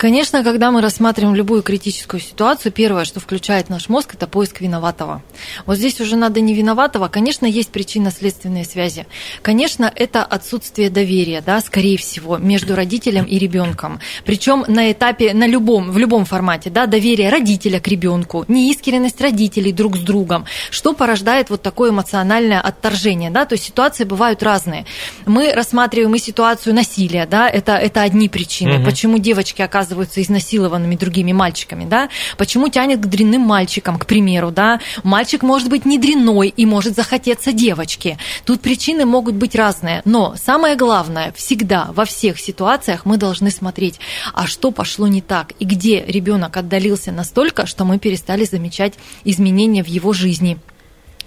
Конечно, 0.00 0.42
когда 0.42 0.70
мы 0.70 0.80
рассматриваем 0.80 1.34
любую 1.34 1.62
критическую 1.62 2.20
ситуацию, 2.20 2.72
первое, 2.72 3.04
что 3.04 3.20
включает 3.20 3.68
наш 3.68 3.90
мозг, 3.90 4.14
это 4.14 4.26
поиск 4.26 4.62
виноватого. 4.62 5.22
Вот 5.66 5.76
здесь 5.76 6.00
уже 6.00 6.16
надо 6.16 6.40
не 6.40 6.54
виноватого. 6.54 7.08
Конечно, 7.08 7.44
есть 7.44 7.68
причинно-следственные 7.68 8.64
связи. 8.64 9.06
Конечно, 9.42 9.92
это 9.94 10.24
отсутствие 10.24 10.88
доверия, 10.88 11.42
да, 11.44 11.60
скорее 11.60 11.98
всего, 11.98 12.38
между 12.38 12.76
родителем 12.76 13.24
и 13.24 13.38
ребенком. 13.38 14.00
Причем 14.24 14.64
на 14.68 14.90
этапе, 14.90 15.34
на 15.34 15.46
любом, 15.46 15.90
в 15.90 15.98
любом 15.98 16.24
формате, 16.24 16.70
да, 16.70 16.86
доверие 16.86 17.28
родителя 17.28 17.78
к 17.78 17.86
ребенку, 17.86 18.46
неискренность 18.48 19.20
родителей 19.20 19.70
друг 19.70 19.98
с 19.98 20.00
другом, 20.00 20.46
что 20.70 20.94
порождает 20.94 21.50
вот 21.50 21.60
такое 21.60 21.90
эмоциональное 21.90 22.62
отторжение, 22.62 23.30
да, 23.30 23.44
то 23.44 23.52
есть 23.52 23.66
ситуации 23.66 24.04
бывают 24.04 24.42
разные. 24.42 24.86
Мы 25.26 25.52
рассматриваем 25.52 26.14
и 26.14 26.18
ситуацию 26.18 26.74
насилия, 26.74 27.26
да, 27.30 27.50
это, 27.50 27.72
это 27.72 28.00
одни 28.00 28.30
причины, 28.30 28.78
угу. 28.78 28.86
почему 28.86 29.18
девочки 29.18 29.60
оказываются 29.60 29.89
оказываются 29.90 30.22
изнасилованными 30.22 30.94
другими 30.94 31.32
мальчиками, 31.32 31.84
да? 31.84 32.08
Почему 32.36 32.68
тянет 32.68 33.00
к 33.00 33.06
дрянным 33.06 33.40
мальчикам, 33.40 33.98
к 33.98 34.06
примеру, 34.06 34.52
да? 34.52 34.80
Мальчик 35.02 35.42
может 35.42 35.68
быть 35.68 35.84
не 35.84 35.98
дрянной 35.98 36.48
и 36.48 36.64
может 36.64 36.94
захотеться 36.94 37.52
девочки. 37.52 38.16
Тут 38.44 38.60
причины 38.60 39.04
могут 39.04 39.34
быть 39.34 39.56
разные, 39.56 40.02
но 40.04 40.34
самое 40.36 40.76
главное, 40.76 41.32
всегда 41.36 41.88
во 41.92 42.04
всех 42.04 42.38
ситуациях 42.38 43.04
мы 43.04 43.16
должны 43.16 43.50
смотреть, 43.50 43.98
а 44.32 44.46
что 44.46 44.70
пошло 44.70 45.08
не 45.08 45.22
так 45.22 45.52
и 45.58 45.64
где 45.64 46.04
ребенок 46.06 46.56
отдалился 46.56 47.10
настолько, 47.10 47.66
что 47.66 47.84
мы 47.84 47.98
перестали 47.98 48.44
замечать 48.44 48.94
изменения 49.24 49.82
в 49.82 49.88
его 49.88 50.12
жизни 50.12 50.58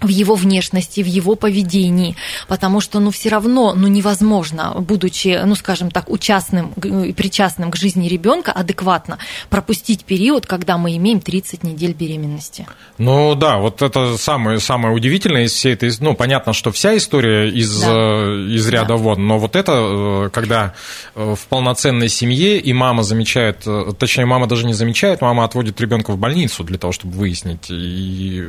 в 0.00 0.08
его 0.08 0.34
внешности, 0.34 1.02
в 1.02 1.06
его 1.06 1.34
поведении, 1.34 2.16
потому 2.48 2.80
что, 2.80 3.00
ну, 3.00 3.10
все 3.10 3.28
равно, 3.30 3.74
ну, 3.74 3.88
невозможно, 3.88 4.74
будучи, 4.78 5.40
ну, 5.44 5.54
скажем 5.54 5.90
так, 5.90 6.10
участным 6.10 6.72
и 6.72 7.12
причастным 7.12 7.70
к 7.70 7.76
жизни 7.76 8.08
ребенка, 8.08 8.52
адекватно 8.52 9.18
пропустить 9.48 10.04
период, 10.04 10.46
когда 10.46 10.76
мы 10.78 10.96
имеем 10.96 11.20
30 11.20 11.62
недель 11.64 11.92
беременности. 11.92 12.66
Ну, 12.98 13.34
да, 13.34 13.58
вот 13.58 13.82
это 13.82 14.16
самое, 14.18 14.60
самое 14.60 14.94
удивительное 14.94 15.44
из 15.44 15.52
всей 15.52 15.72
этой, 15.74 15.90
ну, 16.00 16.14
понятно, 16.14 16.52
что 16.52 16.70
вся 16.70 16.96
история 16.96 17.48
из, 17.48 17.80
да. 17.80 17.88
Э, 17.90 18.46
из 18.48 18.68
ряда 18.68 18.88
да. 18.88 18.96
вон, 18.96 19.26
но 19.26 19.38
вот 19.38 19.56
это, 19.56 19.72
э, 20.26 20.30
когда 20.32 20.74
э, 21.14 21.34
в 21.34 21.46
полноценной 21.48 22.08
семье 22.08 22.58
и 22.58 22.72
мама 22.72 23.02
замечает, 23.02 23.64
точнее, 23.98 24.26
мама 24.26 24.46
даже 24.46 24.66
не 24.66 24.74
замечает, 24.74 25.20
мама 25.20 25.44
отводит 25.44 25.80
ребенка 25.80 26.12
в 26.12 26.18
больницу 26.18 26.64
для 26.64 26.78
того, 26.78 26.92
чтобы 26.92 27.14
выяснить, 27.16 27.70
и 27.70 28.48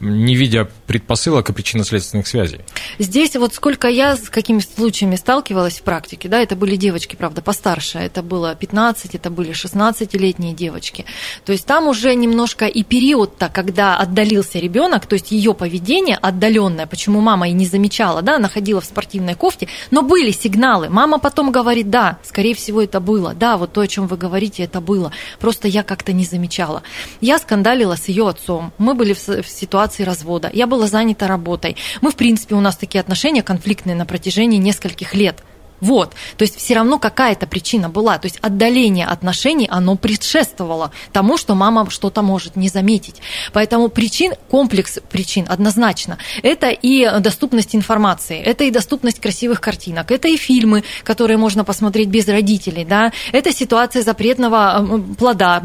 не 0.00 0.34
видя 0.34 0.68
предпосылок 0.90 1.48
и 1.48 1.52
причинно-следственных 1.52 2.26
связей. 2.26 2.62
Здесь 2.98 3.36
вот 3.36 3.54
сколько 3.54 3.86
я 3.86 4.16
с 4.16 4.28
какими 4.28 4.58
случаями 4.58 5.14
сталкивалась 5.14 5.78
в 5.78 5.82
практике, 5.82 6.28
да, 6.28 6.40
это 6.40 6.56
были 6.56 6.74
девочки, 6.74 7.14
правда, 7.14 7.42
постарше, 7.42 7.98
это 7.98 8.24
было 8.24 8.56
15, 8.56 9.14
это 9.14 9.30
были 9.30 9.52
16-летние 9.52 10.52
девочки. 10.52 11.04
То 11.44 11.52
есть 11.52 11.64
там 11.64 11.86
уже 11.86 12.12
немножко 12.16 12.66
и 12.66 12.82
период-то, 12.82 13.48
когда 13.50 13.98
отдалился 13.98 14.58
ребенок, 14.58 15.06
то 15.06 15.14
есть 15.14 15.30
ее 15.30 15.54
поведение 15.54 16.16
отдаленное, 16.16 16.88
почему 16.88 17.20
мама 17.20 17.48
и 17.48 17.52
не 17.52 17.66
замечала, 17.66 18.20
да, 18.20 18.40
находила 18.40 18.80
в 18.80 18.84
спортивной 18.84 19.36
кофте, 19.36 19.68
но 19.92 20.02
были 20.02 20.32
сигналы. 20.32 20.88
Мама 20.88 21.20
потом 21.20 21.52
говорит, 21.52 21.88
да, 21.88 22.18
скорее 22.24 22.56
всего, 22.56 22.82
это 22.82 22.98
было, 22.98 23.32
да, 23.32 23.58
вот 23.58 23.72
то, 23.72 23.80
о 23.80 23.86
чем 23.86 24.08
вы 24.08 24.16
говорите, 24.16 24.64
это 24.64 24.80
было. 24.80 25.12
Просто 25.38 25.68
я 25.68 25.84
как-то 25.84 26.12
не 26.12 26.24
замечала. 26.24 26.82
Я 27.20 27.38
скандалила 27.38 27.94
с 27.94 28.08
ее 28.08 28.28
отцом. 28.28 28.72
Мы 28.78 28.94
были 28.94 29.12
в 29.12 29.48
ситуации 29.48 30.02
развода. 30.02 30.50
Я 30.52 30.66
была 30.66 30.79
была 30.80 30.86
занята 30.86 31.26
работой. 31.26 31.76
Мы, 32.00 32.10
в 32.10 32.16
принципе, 32.16 32.54
у 32.54 32.60
нас 32.60 32.76
такие 32.76 33.00
отношения 33.00 33.42
конфликтные 33.42 33.94
на 33.94 34.06
протяжении 34.06 34.56
нескольких 34.56 35.14
лет. 35.14 35.36
Вот, 35.80 36.12
то 36.36 36.42
есть 36.42 36.58
все 36.58 36.74
равно 36.74 36.98
какая-то 36.98 37.46
причина 37.46 37.88
была, 37.88 38.18
то 38.18 38.26
есть 38.26 38.38
отдаление 38.42 39.06
отношений, 39.06 39.66
оно 39.70 39.96
предшествовало 39.96 40.90
тому, 41.10 41.38
что 41.38 41.54
мама 41.54 41.88
что-то 41.88 42.20
может 42.20 42.54
не 42.54 42.68
заметить. 42.68 43.22
Поэтому 43.54 43.88
причин, 43.88 44.34
комплекс 44.50 44.98
причин 45.10 45.46
однозначно. 45.48 46.18
Это 46.42 46.68
и 46.68 47.08
доступность 47.20 47.74
информации, 47.74 48.42
это 48.42 48.64
и 48.64 48.70
доступность 48.70 49.20
красивых 49.20 49.62
картинок, 49.62 50.10
это 50.10 50.28
и 50.28 50.36
фильмы, 50.36 50.84
которые 51.02 51.38
можно 51.38 51.64
посмотреть 51.64 52.08
без 52.08 52.28
родителей, 52.28 52.84
да, 52.84 53.10
это 53.32 53.50
ситуация 53.50 54.02
запретного 54.02 55.02
плода, 55.18 55.62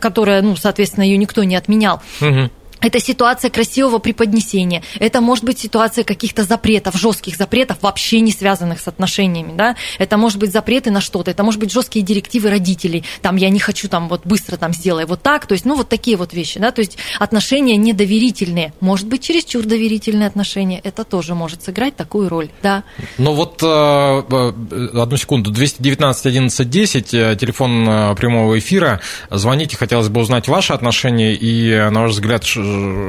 которая, 0.00 0.40
ну, 0.40 0.56
соответственно, 0.56 1.04
ее 1.04 1.18
никто 1.18 1.44
не 1.44 1.56
отменял. 1.56 2.00
Угу. 2.22 2.50
Это 2.80 3.00
ситуация 3.00 3.50
красивого 3.50 3.98
преподнесения. 3.98 4.82
Это 4.98 5.20
может 5.20 5.44
быть 5.44 5.58
ситуация 5.58 6.04
каких-то 6.04 6.44
запретов, 6.44 6.96
жестких 6.96 7.36
запретов, 7.36 7.78
вообще 7.82 8.20
не 8.20 8.32
связанных 8.32 8.80
с 8.80 8.88
отношениями. 8.88 9.52
Да? 9.54 9.76
Это 9.98 10.16
может 10.16 10.38
быть 10.38 10.52
запреты 10.52 10.90
на 10.90 11.00
что-то. 11.00 11.30
Это 11.30 11.42
может 11.42 11.60
быть 11.60 11.72
жесткие 11.72 12.04
директивы 12.04 12.50
родителей. 12.50 13.04
Там 13.22 13.36
я 13.36 13.50
не 13.50 13.58
хочу 13.58 13.88
там 13.88 14.08
вот 14.08 14.22
быстро 14.24 14.56
там 14.56 14.72
сделай 14.72 15.04
вот 15.04 15.22
так. 15.22 15.46
То 15.46 15.52
есть, 15.52 15.64
ну, 15.64 15.74
вот 15.76 15.88
такие 15.88 16.16
вот 16.16 16.32
вещи. 16.32 16.58
Да? 16.58 16.70
То 16.70 16.80
есть 16.80 16.96
отношения 17.18 17.76
недоверительные. 17.76 18.72
Может 18.80 19.06
быть, 19.06 19.22
чересчур 19.22 19.64
доверительные 19.64 20.26
отношения. 20.26 20.80
Это 20.82 21.04
тоже 21.04 21.34
может 21.34 21.62
сыграть 21.62 21.96
такую 21.96 22.28
роль. 22.28 22.50
Да. 22.62 22.84
Но 23.18 23.34
вот 23.34 23.62
э, 23.62 23.66
э, 23.66 24.88
одну 24.98 25.16
секунду. 25.16 25.50
219 25.50 26.26
11 26.26 26.70
10, 26.70 27.06
телефон 27.38 27.88
э, 27.88 28.14
прямого 28.14 28.58
эфира. 28.58 29.00
Звоните, 29.30 29.76
хотелось 29.76 30.08
бы 30.08 30.20
узнать 30.20 30.48
ваши 30.48 30.72
отношения 30.72 31.34
и, 31.34 31.90
на 31.90 32.02
ваш 32.02 32.12
взгляд, 32.12 32.44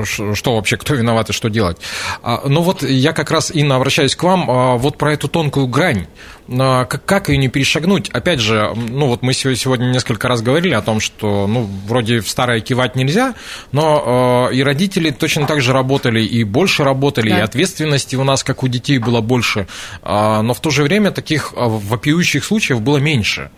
что 0.06 0.56
вообще, 0.56 0.78
кто 0.78 0.96
виноват 0.96 1.30
и 1.30 1.34
что 1.34 1.50
делать. 1.50 1.78
А, 2.24 2.42
Но 2.44 2.50
ну 2.50 2.62
вот 2.62 2.84
я 2.84 3.14
как 3.14 3.32
раз, 3.32 3.52
Инна, 3.54 3.76
обращаюсь 3.76 4.16
к 4.16 4.24
вам, 4.24 4.50
а, 4.50 4.76
вот 4.78 4.98
про 4.98 5.14
эту 5.14 5.28
тонкую 5.28 5.68
грань. 5.68 6.08
Как, 6.48 7.06
как 7.06 7.30
ее 7.30 7.38
не 7.38 7.48
перешагнуть? 7.48 8.10
Опять 8.10 8.40
же, 8.40 8.74
ну 8.76 9.08
вот 9.08 9.22
мы 9.22 9.34
сегодня 9.34 9.86
несколько 9.86 10.28
раз 10.28 10.42
говорили 10.42 10.74
о 10.74 10.82
том, 10.82 11.00
что, 11.00 11.48
ну, 11.48 11.70
вроде 11.88 12.20
в 12.20 12.28
старое 12.28 12.60
кивать 12.60 12.98
нельзя, 12.98 13.36
но 13.72 14.50
и 14.52 14.62
родители 14.62 15.12
точно 15.12 15.48
так 15.48 15.62
же 15.62 15.72
работали, 15.72 16.22
и 16.22 16.44
больше 16.44 16.84
работали, 16.84 17.30
да. 17.30 17.38
и 17.38 17.42
ответственности 17.42 18.18
у 18.18 18.26
нас, 18.26 18.44
как 18.44 18.64
у 18.64 18.68
детей, 18.68 18.98
было 18.98 19.22
больше. 19.22 19.68
Но 20.04 20.54
в 20.54 20.60
то 20.60 20.72
же 20.72 20.84
время 20.84 21.12
таких 21.12 21.54
вопиющих 21.56 22.44
случаев 22.44 22.82
было 22.82 22.98
меньше. 22.98 23.50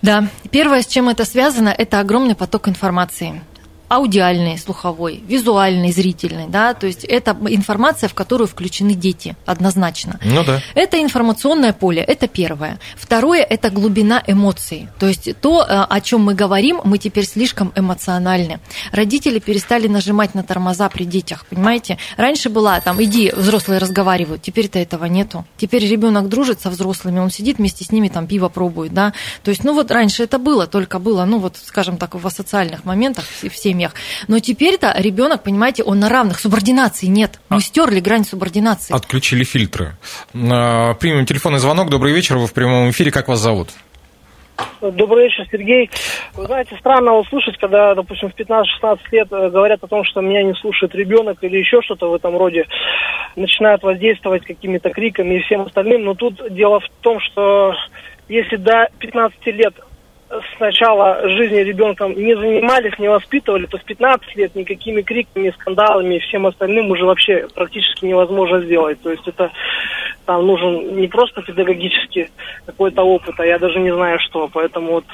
Да, 0.00 0.28
первое, 0.50 0.80
с 0.80 0.86
чем 0.86 1.10
это 1.10 1.26
связано, 1.26 1.68
это 1.68 2.00
огромный 2.00 2.34
поток 2.34 2.68
информации 2.68 3.42
аудиальный, 3.90 4.56
слуховой, 4.56 5.20
визуальный, 5.26 5.90
зрительный, 5.90 6.46
да, 6.46 6.74
то 6.74 6.86
есть 6.86 7.02
это 7.04 7.36
информация, 7.48 8.08
в 8.08 8.14
которую 8.14 8.46
включены 8.46 8.94
дети, 8.94 9.34
однозначно. 9.46 10.20
Ну 10.24 10.44
да. 10.44 10.60
Это 10.76 11.02
информационное 11.02 11.72
поле, 11.72 12.00
это 12.00 12.28
первое. 12.28 12.78
Второе– 12.96 13.42
это 13.50 13.68
глубина 13.68 14.22
эмоций, 14.28 14.88
то 15.00 15.08
есть 15.08 15.30
то, 15.40 15.66
э, 15.68 15.86
о 15.90 16.00
чем 16.00 16.22
мы 16.22 16.34
говорим, 16.34 16.80
мы 16.84 16.98
теперь 16.98 17.26
слишком 17.26 17.72
эмоциональны. 17.74 18.60
Родители 18.92 19.40
перестали 19.40 19.88
нажимать 19.88 20.36
на 20.36 20.44
тормоза 20.44 20.88
при 20.88 21.02
детях, 21.02 21.44
понимаете? 21.46 21.98
Раньше 22.16 22.48
была 22.48 22.80
там, 22.80 23.02
иди, 23.02 23.32
взрослые 23.34 23.78
разговаривают, 23.80 24.40
теперь-то 24.40 24.78
этого 24.78 25.06
нету. 25.06 25.44
Теперь 25.56 25.84
ребенок 25.84 26.28
дружит 26.28 26.60
со 26.60 26.70
взрослыми, 26.70 27.18
он 27.18 27.30
сидит 27.30 27.58
вместе 27.58 27.84
с 27.84 27.90
ними, 27.90 28.06
там 28.06 28.28
пиво 28.28 28.48
пробует, 28.48 28.94
да, 28.94 29.14
то 29.42 29.50
есть, 29.50 29.64
ну 29.64 29.74
вот 29.74 29.90
раньше 29.90 30.22
это 30.22 30.38
было, 30.38 30.68
только 30.68 31.00
было, 31.00 31.24
ну 31.24 31.40
вот, 31.40 31.56
скажем 31.56 31.96
так, 31.96 32.14
в 32.14 32.30
социальных 32.30 32.84
моментах, 32.84 33.24
в 33.42 33.56
семье 33.56 33.79
семьях. 33.80 33.94
Но 34.28 34.38
теперь-то 34.38 34.94
ребенок, 34.98 35.42
понимаете, 35.42 35.82
он 35.82 36.00
на 36.00 36.08
равных, 36.08 36.38
субординации 36.38 37.06
нет. 37.06 37.40
Мы 37.48 37.58
а... 37.58 37.60
стерли 37.60 38.00
грань 38.00 38.24
субординации. 38.24 38.94
Отключили 38.94 39.44
фильтры. 39.44 39.96
А, 40.34 40.94
примем 40.94 41.26
телефонный 41.26 41.58
звонок. 41.58 41.90
Добрый 41.90 42.12
вечер, 42.12 42.36
вы 42.36 42.46
в 42.46 42.52
прямом 42.52 42.90
эфире. 42.90 43.10
Как 43.10 43.28
вас 43.28 43.38
зовут? 43.38 43.70
Добрый 44.82 45.24
вечер, 45.24 45.46
Сергей. 45.50 45.90
Вы 46.34 46.44
знаете, 46.44 46.76
странно 46.78 47.14
услышать, 47.14 47.56
когда, 47.56 47.94
допустим, 47.94 48.30
в 48.30 48.34
15-16 48.38 48.98
лет 49.12 49.28
э, 49.32 49.48
говорят 49.48 49.82
о 49.82 49.86
том, 49.86 50.04
что 50.04 50.20
меня 50.20 50.42
не 50.42 50.52
слушает 50.54 50.94
ребенок 50.94 51.38
или 51.40 51.56
еще 51.56 51.80
что-то 51.80 52.10
в 52.10 52.14
этом 52.14 52.36
роде, 52.36 52.66
начинают 53.36 53.82
воздействовать 53.82 54.44
какими-то 54.44 54.90
криками 54.90 55.36
и 55.36 55.40
всем 55.40 55.62
остальным. 55.62 56.04
Но 56.04 56.14
тут 56.14 56.42
дело 56.50 56.80
в 56.80 56.88
том, 57.00 57.20
что 57.20 57.72
если 58.28 58.56
до 58.56 58.88
15 58.98 59.46
лет 59.46 59.74
с 60.30 60.60
начала 60.60 61.28
жизни 61.28 61.58
ребенком 61.58 62.12
не 62.12 62.36
занимались, 62.36 62.98
не 62.98 63.08
воспитывали, 63.08 63.66
то 63.66 63.78
с 63.78 63.82
15 63.82 64.36
лет 64.36 64.54
никакими 64.54 65.02
криками, 65.02 65.50
скандалами 65.50 66.14
и 66.16 66.20
всем 66.20 66.46
остальным 66.46 66.90
уже 66.90 67.04
вообще 67.04 67.48
практически 67.52 68.04
невозможно 68.04 68.60
сделать. 68.60 69.02
То 69.02 69.10
есть 69.10 69.26
это 69.26 69.50
там 70.26 70.46
нужен 70.46 70.96
не 70.96 71.08
просто 71.08 71.42
педагогический 71.42 72.28
какой-то 72.64 73.02
опыт, 73.02 73.34
а 73.38 73.46
я 73.46 73.58
даже 73.58 73.80
не 73.80 73.92
знаю 73.92 74.18
что. 74.20 74.48
Поэтому 74.52 74.92
вот 74.92 75.04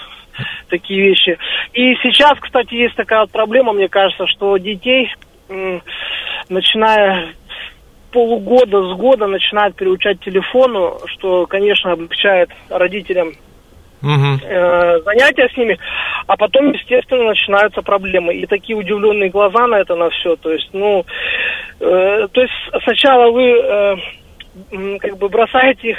такие 0.69 1.01
вещи. 1.01 1.39
И 1.73 1.95
сейчас, 2.03 2.39
кстати, 2.39 2.75
есть 2.75 2.95
такая 2.95 3.21
вот 3.21 3.31
проблема, 3.31 3.73
мне 3.73 3.89
кажется, 3.89 4.27
что 4.27 4.59
детей, 4.59 5.11
начиная 6.51 7.29
полугода 8.13 8.83
с 8.83 8.97
года 8.97 9.27
начинают 9.27 9.77
приучать 9.77 10.21
телефону, 10.21 10.99
что, 11.07 11.47
конечно, 11.47 11.93
облегчает 11.93 12.51
родителям 12.69 13.33
угу. 14.03 14.41
э, 14.43 15.01
занятия 15.05 15.49
с 15.53 15.57
ними, 15.57 15.79
а 16.27 16.37
потом, 16.37 16.73
естественно, 16.73 17.25
начинаются 17.25 17.83
проблемы. 17.83 18.35
И 18.35 18.47
такие 18.47 18.77
удивленные 18.77 19.31
глаза 19.31 19.67
на 19.67 19.77
это, 19.77 19.95
на 19.95 20.11
все. 20.11 20.37
То 20.37 20.53
есть, 20.53 20.69
ну, 20.73 21.05
э, 21.81 22.29
то 22.33 22.41
есть 22.41 22.53
сначала 22.85 23.31
вы 23.31 23.51
э, 23.51 23.97
как 24.99 25.19
бы 25.19 25.29
бросаете 25.29 25.91
их 25.91 25.99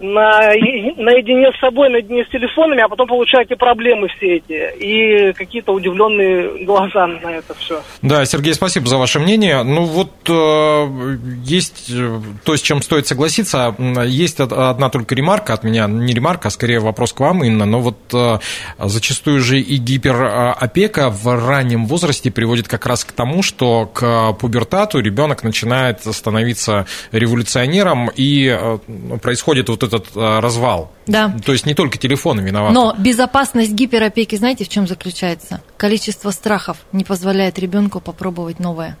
на, 0.00 0.48
наедине 0.96 1.52
с 1.52 1.60
собой, 1.60 1.90
наедине 1.90 2.24
с 2.24 2.28
телефонами, 2.30 2.82
а 2.82 2.88
потом 2.88 3.06
получаете 3.06 3.54
проблемы 3.56 4.08
все 4.08 4.36
эти 4.36 4.74
и 4.78 5.32
какие-то 5.34 5.72
удивленные 5.72 6.64
глаза 6.64 7.06
на 7.06 7.28
это 7.28 7.54
все. 7.54 7.82
Да, 8.00 8.24
Сергей, 8.24 8.54
спасибо 8.54 8.86
за 8.86 8.96
ваше 8.96 9.20
мнение. 9.20 9.62
Ну 9.62 9.84
вот 9.84 10.10
э, 10.28 11.16
есть 11.44 11.90
э, 11.90 12.18
то, 12.44 12.56
с 12.56 12.62
чем 12.62 12.80
стоит 12.82 13.06
согласиться. 13.06 13.74
Есть 14.06 14.40
одна 14.40 14.88
только 14.88 15.14
ремарка 15.14 15.52
от 15.52 15.64
меня, 15.64 15.86
не 15.86 16.14
ремарка, 16.14 16.48
а 16.48 16.50
скорее 16.50 16.80
вопрос 16.80 17.12
к 17.12 17.20
вам, 17.20 17.44
Инна. 17.44 17.66
Но 17.66 17.80
вот 17.80 17.98
э, 18.14 18.38
зачастую 18.78 19.40
же 19.40 19.60
и 19.60 19.76
гиперопека 19.76 21.10
в 21.10 21.46
раннем 21.46 21.86
возрасте 21.86 22.30
приводит 22.30 22.68
как 22.68 22.86
раз 22.86 23.04
к 23.04 23.12
тому, 23.12 23.42
что 23.42 23.86
к 23.86 24.32
пубертату 24.34 24.98
ребенок 25.00 25.42
начинает 25.42 26.02
становиться 26.04 26.86
революционером 27.12 28.10
и 28.14 28.78
происходит 29.20 29.68
вот 29.68 29.82
это 29.82 29.89
этот 29.94 30.10
а, 30.16 30.40
развал. 30.40 30.90
Да. 31.06 31.34
То 31.44 31.52
есть 31.52 31.66
не 31.66 31.74
только 31.74 31.98
телефоны 31.98 32.40
виноваты. 32.40 32.74
Но 32.74 32.94
безопасность 32.98 33.72
гиперопеки, 33.72 34.36
знаете, 34.36 34.64
в 34.64 34.68
чем 34.68 34.86
заключается? 34.86 35.62
Количество 35.76 36.30
страхов 36.30 36.78
не 36.92 37.04
позволяет 37.04 37.58
ребенку 37.58 38.00
попробовать 38.00 38.58
новое 38.58 38.96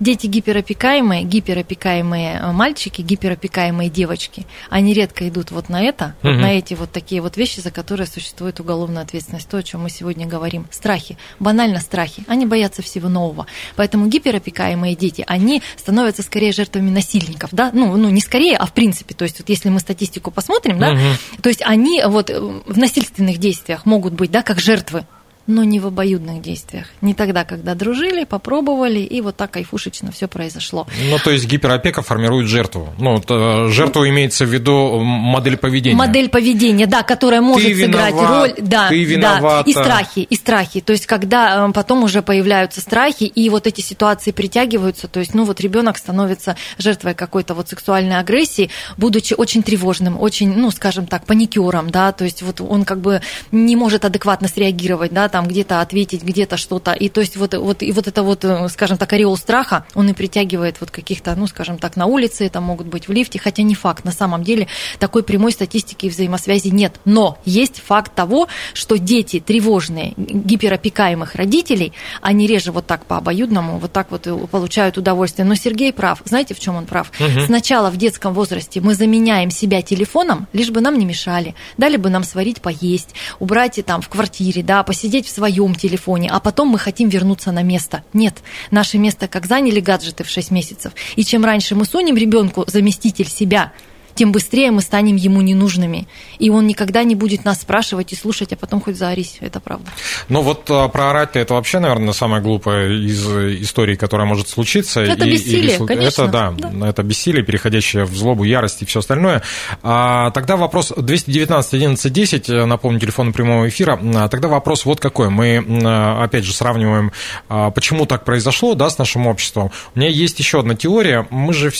дети 0.00 0.26
гиперопекаемые, 0.26 1.24
гиперопекаемые 1.24 2.40
э, 2.40 2.52
мальчики, 2.52 3.02
гиперопекаемые 3.02 3.90
девочки, 3.90 4.46
они 4.70 4.94
редко 4.94 5.28
идут 5.28 5.50
вот 5.50 5.68
на 5.68 5.82
это, 5.82 6.14
угу. 6.22 6.32
вот 6.32 6.40
на 6.40 6.52
эти 6.52 6.74
вот 6.74 6.92
такие 6.92 7.20
вот 7.20 7.36
вещи, 7.36 7.60
за 7.60 7.70
которые 7.70 8.06
существует 8.06 8.60
уголовная 8.60 9.02
ответственность. 9.02 9.48
То, 9.48 9.58
о 9.58 9.62
чем 9.62 9.82
мы 9.82 9.90
сегодня 9.90 10.26
говорим. 10.26 10.66
Страхи, 10.70 11.16
банально 11.38 11.80
страхи. 11.80 12.24
Они 12.26 12.46
боятся 12.46 12.82
всего 12.82 13.08
нового. 13.08 13.46
Поэтому 13.76 14.06
гиперопекаемые 14.06 14.96
дети, 14.96 15.24
они 15.26 15.62
становятся 15.76 16.22
скорее 16.22 16.52
жертвами 16.52 16.90
насильников, 16.90 17.50
да, 17.52 17.70
ну, 17.72 17.96
ну 17.96 18.08
не 18.10 18.20
скорее, 18.20 18.56
а 18.56 18.66
в 18.66 18.72
принципе. 18.72 19.14
То 19.14 19.24
есть 19.24 19.38
вот 19.38 19.48
если 19.48 19.68
мы 19.68 19.80
статистику 19.80 20.30
посмотрим, 20.30 20.78
да, 20.78 20.92
угу. 20.92 21.42
то 21.42 21.48
есть 21.48 21.62
они 21.64 22.02
вот 22.06 22.30
э, 22.30 22.40
в 22.40 22.78
насильственных 22.78 23.38
действиях 23.38 23.86
могут 23.86 24.14
быть, 24.14 24.30
да, 24.30 24.42
как 24.42 24.60
жертвы 24.60 25.04
но 25.46 25.64
не 25.64 25.80
в 25.80 25.86
обоюдных 25.86 26.40
действиях. 26.40 26.86
Не 27.00 27.14
тогда, 27.14 27.44
когда 27.44 27.74
дружили, 27.74 28.24
попробовали, 28.24 29.00
и 29.00 29.20
вот 29.20 29.36
так 29.36 29.52
кайфушечно 29.52 30.12
все 30.12 30.28
произошло. 30.28 30.86
Ну, 31.10 31.18
то 31.18 31.30
есть 31.30 31.46
гиперопека 31.46 32.02
формирует 32.02 32.48
жертву. 32.48 32.88
Ну, 32.98 33.20
то, 33.20 33.68
жертву 33.68 34.08
имеется 34.08 34.44
в 34.44 34.48
виду 34.48 35.00
модель 35.00 35.56
поведения. 35.56 35.96
Модель 35.96 36.28
поведения, 36.28 36.86
да, 36.86 37.02
которая 37.02 37.40
может 37.40 37.68
ты 37.68 37.74
сыграть 37.74 38.14
виноват, 38.14 38.56
роль. 38.56 38.66
Да, 38.66 38.88
ты 38.88 39.02
виновата. 39.02 39.64
да. 39.64 39.70
И 39.70 39.72
страхи, 39.72 40.18
и 40.20 40.34
страхи. 40.36 40.80
То 40.80 40.92
есть, 40.92 41.06
когда 41.06 41.66
э, 41.68 41.72
потом 41.72 42.04
уже 42.04 42.22
появляются 42.22 42.80
страхи, 42.80 43.24
и 43.24 43.50
вот 43.50 43.66
эти 43.66 43.80
ситуации 43.80 44.30
притягиваются, 44.30 45.08
то 45.08 45.20
есть, 45.20 45.34
ну, 45.34 45.44
вот 45.44 45.60
ребенок 45.60 45.98
становится 45.98 46.56
жертвой 46.78 47.14
какой-то 47.14 47.54
вот 47.54 47.68
сексуальной 47.68 48.18
агрессии, 48.18 48.70
будучи 48.96 49.34
очень 49.34 49.62
тревожным, 49.62 50.20
очень, 50.20 50.54
ну, 50.54 50.70
скажем 50.70 51.06
так, 51.06 51.26
паникером, 51.26 51.90
да, 51.90 52.12
то 52.12 52.24
есть, 52.24 52.42
вот 52.42 52.60
он 52.60 52.84
как 52.84 53.00
бы 53.00 53.20
не 53.50 53.74
может 53.74 54.04
адекватно 54.04 54.48
среагировать, 54.48 55.12
да, 55.12 55.28
там 55.32 55.48
где-то 55.48 55.80
ответить, 55.80 56.22
где-то 56.22 56.56
что-то. 56.56 56.92
И 56.92 57.08
то 57.08 57.20
есть 57.20 57.36
вот, 57.36 57.54
вот, 57.54 57.82
и 57.82 57.90
вот 57.90 58.06
это 58.06 58.22
вот, 58.22 58.44
э, 58.44 58.68
скажем 58.68 58.98
так, 58.98 59.12
ореол 59.12 59.36
страха, 59.36 59.84
он 59.94 60.08
и 60.08 60.12
притягивает 60.12 60.76
вот 60.80 60.90
каких-то, 60.90 61.34
ну, 61.34 61.48
скажем 61.48 61.78
так, 61.78 61.96
на 61.96 62.06
улице, 62.06 62.46
это 62.46 62.60
могут 62.60 62.86
быть 62.86 63.08
в 63.08 63.12
лифте, 63.12 63.38
хотя 63.38 63.62
не 63.62 63.74
факт. 63.74 64.04
На 64.04 64.12
самом 64.12 64.44
деле 64.44 64.68
такой 64.98 65.22
прямой 65.24 65.52
статистики 65.52 66.06
и 66.06 66.10
взаимосвязи 66.10 66.68
нет. 66.68 67.00
Но 67.04 67.38
есть 67.44 67.80
факт 67.80 68.14
того, 68.14 68.46
что 68.74 68.98
дети 68.98 69.40
тревожные, 69.40 70.12
гиперопекаемых 70.16 71.34
родителей, 71.34 71.92
они 72.20 72.46
реже 72.46 72.70
вот 72.70 72.86
так 72.86 73.06
по 73.06 73.16
обоюдному, 73.16 73.78
вот 73.78 73.92
так 73.92 74.10
вот 74.10 74.28
получают 74.50 74.98
удовольствие. 74.98 75.46
Но 75.46 75.54
Сергей 75.54 75.92
прав. 75.92 76.20
Знаете, 76.24 76.54
в 76.54 76.60
чем 76.60 76.76
он 76.76 76.86
прав? 76.86 77.10
Угу. 77.18 77.46
Сначала 77.46 77.90
в 77.90 77.96
детском 77.96 78.34
возрасте 78.34 78.80
мы 78.80 78.94
заменяем 78.94 79.50
себя 79.50 79.80
телефоном, 79.80 80.46
лишь 80.52 80.70
бы 80.70 80.80
нам 80.80 80.98
не 80.98 81.06
мешали, 81.06 81.54
дали 81.78 81.96
бы 81.96 82.10
нам 82.10 82.22
сварить, 82.22 82.60
поесть, 82.60 83.14
убрать 83.38 83.78
и 83.78 83.82
там 83.82 84.02
в 84.02 84.08
квартире, 84.08 84.62
да, 84.62 84.82
посидеть 84.82 85.21
в 85.26 85.30
своем 85.30 85.74
телефоне, 85.74 86.30
а 86.30 86.40
потом 86.40 86.68
мы 86.68 86.78
хотим 86.78 87.08
вернуться 87.08 87.52
на 87.52 87.62
место. 87.62 88.04
Нет, 88.12 88.42
наше 88.70 88.98
место 88.98 89.28
как 89.28 89.46
заняли 89.46 89.80
гаджеты 89.80 90.24
в 90.24 90.28
6 90.28 90.50
месяцев. 90.50 90.92
И 91.16 91.24
чем 91.24 91.44
раньше 91.44 91.74
мы 91.74 91.84
сунем 91.84 92.16
ребенку 92.16 92.64
заместитель 92.66 93.28
себя, 93.28 93.72
тем 94.14 94.32
быстрее 94.32 94.70
мы 94.70 94.80
станем 94.80 95.16
ему 95.16 95.40
ненужными. 95.40 96.06
И 96.38 96.50
он 96.50 96.66
никогда 96.66 97.04
не 97.04 97.14
будет 97.14 97.44
нас 97.44 97.60
спрашивать 97.60 98.12
и 98.12 98.16
слушать, 98.16 98.52
а 98.52 98.56
потом 98.56 98.80
хоть 98.80 98.96
заорись. 98.96 99.38
Это 99.40 99.60
правда. 99.60 99.90
Ну 100.28 100.42
вот 100.42 100.66
а, 100.70 100.88
проорать 100.88 101.36
это 101.36 101.54
вообще, 101.54 101.78
наверное, 101.78 102.12
самое 102.12 102.42
глупое 102.42 103.04
из 103.04 103.26
историй, 103.62 103.96
которая 103.96 104.26
может 104.26 104.48
случиться. 104.48 105.00
Это 105.00 105.24
и, 105.24 105.32
бессилие, 105.32 105.76
или... 105.76 105.86
конечно. 105.86 106.22
Это, 106.22 106.32
да, 106.32 106.50
да, 106.50 106.88
это 106.88 107.02
бессилие, 107.02 107.44
переходящее 107.44 108.04
в 108.04 108.14
злобу, 108.16 108.44
ярость 108.44 108.82
и 108.82 108.84
все 108.84 109.00
остальное. 109.00 109.42
А, 109.82 110.30
тогда 110.30 110.56
вопрос 110.56 110.92
219 110.96 111.74
11 111.74 112.12
10, 112.12 112.48
напомню, 112.66 113.00
телефон 113.00 113.32
прямого 113.32 113.68
эфира. 113.68 113.98
А, 114.14 114.28
тогда 114.28 114.48
вопрос 114.48 114.84
вот 114.84 115.00
какой. 115.00 115.30
Мы, 115.30 115.64
а, 115.84 116.24
опять 116.24 116.44
же, 116.44 116.52
сравниваем, 116.52 117.12
а, 117.48 117.70
почему 117.70 118.06
так 118.06 118.24
произошло, 118.24 118.74
да, 118.74 118.90
с 118.90 118.98
нашим 118.98 119.26
обществом. 119.26 119.70
У 119.94 119.98
меня 119.98 120.10
есть 120.10 120.38
еще 120.38 120.60
одна 120.60 120.74
теория. 120.74 121.26
Мы 121.30 121.52
же, 121.52 121.72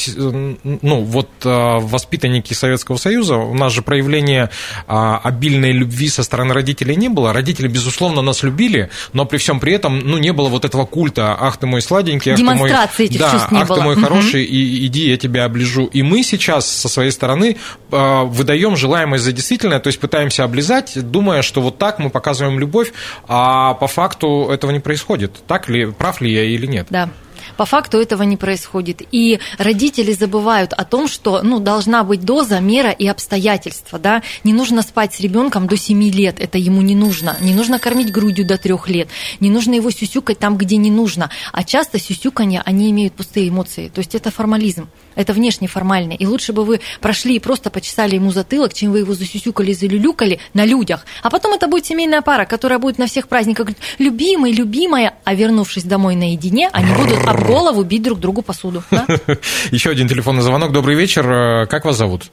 ну, 0.62 1.02
вот 1.02 1.28
воспитываем 1.42 2.21
воспитанники 2.22 2.54
Советского 2.54 2.96
Союза, 2.96 3.36
у 3.36 3.54
нас 3.54 3.72
же 3.72 3.82
проявление 3.82 4.50
а, 4.86 5.18
обильной 5.18 5.72
любви 5.72 6.08
со 6.08 6.22
стороны 6.22 6.54
родителей 6.54 6.96
не 6.96 7.08
было. 7.08 7.32
Родители, 7.32 7.68
безусловно, 7.68 8.22
нас 8.22 8.42
любили, 8.42 8.90
но 9.12 9.24
при 9.24 9.38
всем 9.38 9.58
при 9.58 9.72
этом, 9.72 9.98
ну, 9.98 10.18
не 10.18 10.32
было 10.32 10.48
вот 10.48 10.64
этого 10.64 10.86
культа 10.86 11.36
«ах 11.38 11.56
ты 11.56 11.66
мой 11.66 11.82
сладенький», 11.82 12.32
«ах 12.32 12.38
ты 12.38 12.44
мой...» 12.44 12.70
да, 13.18 13.48
«ах 13.50 13.68
ты 13.68 13.80
мой 13.80 13.96
хороший, 13.96 14.44
и, 14.44 14.86
иди, 14.86 15.08
я 15.10 15.16
тебя 15.16 15.44
оближу». 15.44 15.86
И 15.86 16.02
мы 16.02 16.22
сейчас 16.22 16.68
со 16.68 16.88
своей 16.88 17.10
стороны 17.10 17.56
а, 17.90 18.24
выдаем 18.24 18.76
желаемое 18.76 19.18
за 19.18 19.32
действительное, 19.32 19.80
то 19.80 19.88
есть 19.88 19.98
пытаемся 19.98 20.44
облизать, 20.44 20.92
думая, 21.10 21.42
что 21.42 21.60
вот 21.60 21.78
так 21.78 21.98
мы 21.98 22.10
показываем 22.10 22.58
любовь, 22.58 22.92
а 23.26 23.74
по 23.74 23.86
факту 23.86 24.48
этого 24.50 24.70
не 24.70 24.80
происходит. 24.80 25.32
Так 25.46 25.68
ли, 25.68 25.86
прав 25.86 26.20
ли 26.20 26.32
я 26.32 26.44
или 26.44 26.66
нет? 26.66 26.86
Да. 26.90 27.10
По 27.56 27.64
факту 27.64 27.98
этого 27.98 28.22
не 28.22 28.36
происходит. 28.36 29.02
И 29.10 29.40
родители 29.58 30.12
забывают 30.12 30.72
о 30.72 30.84
том, 30.84 31.08
что 31.08 31.42
ну, 31.42 31.58
должна 31.58 32.04
быть 32.04 32.24
доза, 32.24 32.60
мера 32.60 32.90
и 32.90 33.06
обстоятельства. 33.06 33.98
Да? 33.98 34.22
Не 34.44 34.52
нужно 34.52 34.82
спать 34.82 35.14
с 35.14 35.20
ребенком 35.20 35.66
до 35.66 35.76
7 35.76 36.02
лет, 36.10 36.40
это 36.40 36.58
ему 36.58 36.82
не 36.82 36.94
нужно. 36.94 37.36
Не 37.40 37.54
нужно 37.54 37.78
кормить 37.78 38.10
грудью 38.12 38.46
до 38.46 38.58
3 38.58 38.74
лет. 38.86 39.08
Не 39.40 39.50
нужно 39.50 39.74
его 39.74 39.90
сюсюкать 39.90 40.38
там, 40.38 40.56
где 40.56 40.76
не 40.76 40.90
нужно. 40.90 41.30
А 41.52 41.64
часто 41.64 41.98
сюсюканье, 41.98 42.62
они 42.64 42.90
имеют 42.90 43.14
пустые 43.14 43.48
эмоции. 43.48 43.88
То 43.88 44.00
есть 44.00 44.14
это 44.14 44.30
формализм. 44.30 44.88
Это 45.14 45.32
внешне 45.32 45.68
формальный. 45.68 46.16
И 46.16 46.26
лучше 46.26 46.52
бы 46.52 46.64
вы 46.64 46.80
прошли 47.00 47.36
и 47.36 47.38
просто 47.38 47.70
почесали 47.70 48.14
ему 48.14 48.30
затылок, 48.30 48.72
чем 48.72 48.92
вы 48.92 49.00
его 49.00 49.14
засюсюкали, 49.14 49.72
залюлюкали 49.72 50.40
на 50.54 50.64
людях. 50.64 51.04
А 51.22 51.30
потом 51.30 51.52
это 51.52 51.68
будет 51.68 51.86
семейная 51.86 52.22
пара, 52.22 52.44
которая 52.44 52.78
будет 52.78 52.98
на 52.98 53.06
всех 53.06 53.28
праздниках 53.28 53.66
говорить, 53.66 53.82
любимый, 53.98 54.52
любимая, 54.52 55.14
а 55.24 55.34
вернувшись 55.34 55.84
домой 55.84 56.14
наедине, 56.14 56.70
они 56.72 56.92
будут 56.94 57.18
об 57.32 57.46
голову 57.46 57.84
бить 57.84 58.02
друг 58.02 58.18
другу 58.20 58.42
посуду. 58.42 58.82
да? 58.90 59.06
Еще 59.70 59.90
один 59.90 60.08
телефонный 60.08 60.42
звонок. 60.42 60.72
Добрый 60.72 60.96
вечер. 60.96 61.30
Э, 61.30 61.66
Как 61.66 61.84
вас 61.84 61.96
зовут? 61.96 62.24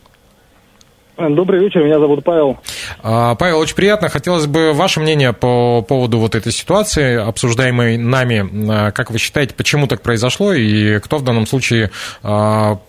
Добрый 1.17 1.59
вечер, 1.59 1.83
меня 1.83 1.99
зовут 1.99 2.23
Павел. 2.23 2.59
А, 3.03 3.35
Павел, 3.35 3.59
очень 3.59 3.75
приятно. 3.75 4.07
Хотелось 4.07 4.47
бы 4.47 4.71
ваше 4.71 5.01
мнение 5.01 5.33
по 5.33 5.81
поводу 5.81 6.17
вот 6.17 6.33
этой 6.33 6.53
ситуации, 6.53 7.17
обсуждаемой 7.17 7.97
нами. 7.97 8.47
А, 8.71 8.91
Как 8.91 9.11
вы 9.11 9.17
считаете, 9.19 9.53
почему 9.53 9.87
так 9.87 10.01
произошло 10.01 10.53
и 10.53 10.99
кто 10.99 11.17
в 11.17 11.23
данном 11.25 11.45
случае 11.45 11.91
а, 12.23 12.79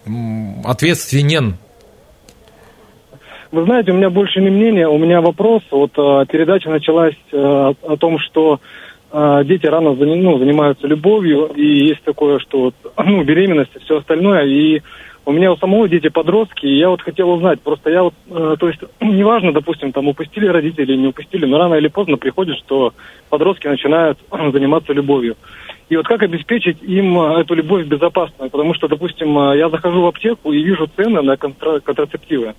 ответственен? 0.64 1.57
Вы 3.51 3.64
знаете, 3.64 3.90
у 3.90 3.94
меня 3.96 4.11
больше 4.11 4.40
не 4.40 4.49
мнение, 4.49 4.87
у 4.87 4.96
меня 4.96 5.20
вопрос. 5.20 5.62
Вот 5.73 5.90
э, 5.99 6.25
передача 6.31 6.70
началась 6.70 7.16
э, 7.33 7.37
о 7.37 7.96
том, 7.99 8.20
что 8.20 8.55
э, 8.55 8.59
дети 9.12 9.66
рано 9.66 9.92
ну, 9.94 10.38
занимаются 10.38 10.87
любовью, 10.87 11.46
и 11.55 11.88
есть 11.88 12.03
такое, 12.03 12.38
что 12.38 12.73
ну, 12.96 13.25
беременность 13.25 13.75
и 13.75 13.81
все 13.81 13.99
остальное. 13.99 14.44
И 14.46 14.83
у 15.27 15.33
меня 15.33 15.53
у 15.53 15.57
самого 15.57 15.88
дети 15.88 16.09
подростки, 16.09 16.66
и 16.66 16.79
я 16.79 16.88
вот 16.88 17.03
хотел 17.03 17.31
узнать, 17.31 17.61
просто 17.61 17.90
я 17.90 18.03
вот, 18.03 18.14
э, 18.31 18.57
то 18.59 18.68
есть, 18.68 18.81
неважно, 19.01 19.53
допустим, 19.53 19.92
там 19.92 20.09
упустили 20.09 20.46
родители, 20.46 20.96
не 20.96 21.09
упустили, 21.09 21.46
но 21.46 21.59
рано 21.59 21.75
или 21.75 21.88
поздно 21.88 22.16
приходит, 22.16 22.57
что 22.59 22.94
подростки 23.29 23.68
начинают 23.68 24.18
заниматься 24.31 24.92
любовью. 24.92 25.37
И 25.88 25.96
вот 25.96 26.07
как 26.07 26.23
обеспечить 26.23 26.83
им 26.83 27.18
э, 27.20 27.40
эту 27.40 27.55
любовь 27.55 27.87
безопасную? 27.87 28.51
Потому 28.51 28.75
что, 28.75 28.88
допустим, 28.88 29.38
э, 29.38 29.59
я 29.59 29.68
захожу 29.68 30.03
в 30.03 30.07
аптеку 30.07 30.53
и 30.53 30.62
вижу 30.62 30.88
цены 30.96 31.23
на 31.23 31.35
контра- 31.35 31.81
контрацептивы. 31.81 32.55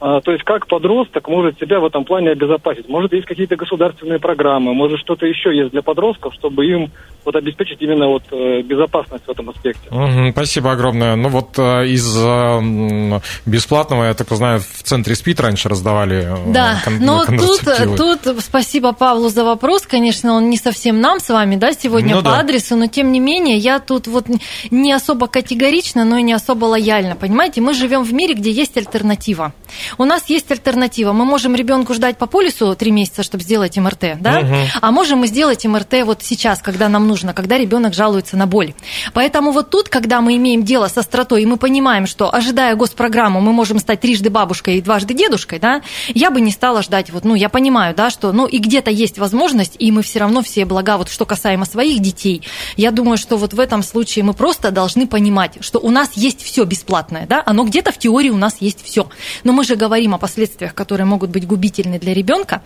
А, 0.00 0.20
то 0.20 0.30
есть 0.30 0.44
как 0.44 0.66
подросток 0.68 1.26
может 1.28 1.58
себя 1.58 1.80
в 1.80 1.84
этом 1.84 2.04
плане 2.04 2.30
обезопасить? 2.30 2.88
Может, 2.88 3.12
есть 3.12 3.26
какие-то 3.26 3.56
государственные 3.56 4.20
программы, 4.20 4.72
может, 4.72 5.00
что-то 5.00 5.26
еще 5.26 5.56
есть 5.56 5.72
для 5.72 5.82
подростков, 5.82 6.34
чтобы 6.34 6.66
им 6.66 6.92
вот 7.24 7.34
обеспечить 7.34 7.82
именно 7.82 8.06
вот 8.06 8.22
э, 8.30 8.62
безопасность 8.62 9.24
в 9.26 9.30
этом 9.30 9.50
аспекте? 9.50 9.88
Спасибо 10.30 10.70
огромное. 10.72 11.16
Ну 11.16 11.28
вот 11.28 11.58
э, 11.58 11.86
из 11.88 12.16
э, 12.16 13.20
бесплатного, 13.44 14.04
я 14.04 14.14
так 14.14 14.28
знаю, 14.30 14.60
в 14.60 14.82
центре 14.84 15.16
СПИД 15.16 15.40
раньше 15.40 15.68
раздавали 15.68 16.28
Да, 16.46 16.80
кон- 16.84 16.98
но 17.00 17.24
тут, 17.26 17.60
тут 17.96 18.40
спасибо 18.40 18.92
Павлу 18.92 19.28
за 19.30 19.44
вопрос. 19.44 19.82
Конечно, 19.86 20.34
он 20.34 20.48
не 20.48 20.56
совсем 20.56 21.00
нам 21.00 21.18
с 21.18 21.28
вами, 21.28 21.56
да, 21.56 21.72
сегодня 21.72 22.14
Ну 22.14 22.22
по 22.22 22.30
да. 22.30 22.38
адресу, 22.38 22.76
но 22.76 22.86
тем 22.86 23.10
не 23.10 23.18
менее, 23.18 23.56
я 23.56 23.80
тут 23.80 24.06
вот 24.06 24.26
не 24.70 24.92
особо 24.92 25.26
категорично, 25.26 26.04
но 26.04 26.18
и 26.18 26.22
не 26.22 26.32
особо 26.32 26.66
лояльно. 26.66 27.16
Понимаете, 27.16 27.60
мы 27.60 27.74
живем 27.74 28.04
в 28.04 28.12
мире, 28.14 28.34
где 28.34 28.52
есть 28.52 28.76
альтернатива. 28.76 29.52
У 29.96 30.04
нас 30.04 30.28
есть 30.28 30.50
альтернатива. 30.50 31.12
Мы 31.12 31.24
можем 31.24 31.54
ребенку 31.56 31.94
ждать 31.94 32.18
по 32.18 32.26
полису 32.26 32.76
три 32.76 32.90
месяца, 32.90 33.22
чтобы 33.22 33.42
сделать 33.42 33.76
МРТ, 33.76 34.20
да? 34.20 34.40
Мгм. 34.40 34.56
А 34.80 34.90
можем 34.90 35.20
мы 35.20 35.26
сделать 35.26 35.64
МРТ 35.64 36.04
вот 36.04 36.22
сейчас, 36.22 36.60
когда 36.60 36.88
нам 36.88 37.08
нужно, 37.08 37.32
когда 37.34 37.58
ребенок 37.58 37.94
жалуется 37.94 38.36
на 38.36 38.46
боль. 38.46 38.74
Поэтому 39.14 39.50
вот 39.50 39.70
тут, 39.70 39.88
когда 39.88 40.20
мы 40.20 40.36
имеем 40.36 40.62
дело 40.62 40.88
со 40.88 41.02
остротой, 41.08 41.42
и 41.42 41.46
мы 41.46 41.56
понимаем, 41.56 42.06
что 42.06 42.32
ожидая 42.32 42.76
госпрограмму, 42.76 43.40
мы 43.40 43.52
можем 43.52 43.78
стать 43.78 44.00
трижды 44.00 44.28
бабушкой 44.28 44.76
и 44.76 44.82
дважды 44.82 45.14
дедушкой, 45.14 45.58
да, 45.58 45.80
я 46.08 46.30
бы 46.30 46.42
не 46.42 46.50
стала 46.50 46.82
ждать, 46.82 47.10
вот, 47.10 47.24
ну, 47.24 47.34
я 47.34 47.48
понимаю, 47.48 47.94
да, 47.94 48.10
что, 48.10 48.32
ну, 48.32 48.46
и 48.46 48.58
где-то 48.58 48.90
есть 48.90 49.18
возможность, 49.18 49.76
и 49.78 49.90
мы 49.90 50.02
все 50.02 50.18
равно 50.20 50.42
все 50.42 50.66
блага, 50.66 50.98
вот 50.98 51.08
что 51.08 51.24
касаемо 51.24 51.64
своих 51.64 52.00
детей, 52.00 52.42
я 52.76 52.90
думаю, 52.90 53.16
что 53.16 53.38
вот 53.38 53.54
в 53.54 53.60
этом 53.60 53.82
случае 53.82 54.24
мы 54.24 54.34
просто 54.34 54.70
должны 54.70 55.06
понимать, 55.06 55.58
что 55.60 55.78
у 55.78 55.90
нас 55.90 56.10
есть 56.14 56.42
все 56.42 56.64
бесплатное, 56.64 57.26
да, 57.26 57.42
оно 57.46 57.64
где-то 57.64 57.90
в 57.90 57.98
теории 57.98 58.30
у 58.30 58.36
нас 58.36 58.56
есть 58.60 58.84
все. 58.84 59.08
Но 59.44 59.52
мы 59.52 59.64
же 59.64 59.76
говорим 59.78 60.14
о 60.14 60.18
последствиях, 60.18 60.74
которые 60.74 61.06
могут 61.06 61.30
быть 61.30 61.46
губительны 61.46 61.98
для 61.98 62.12
ребенка, 62.12 62.62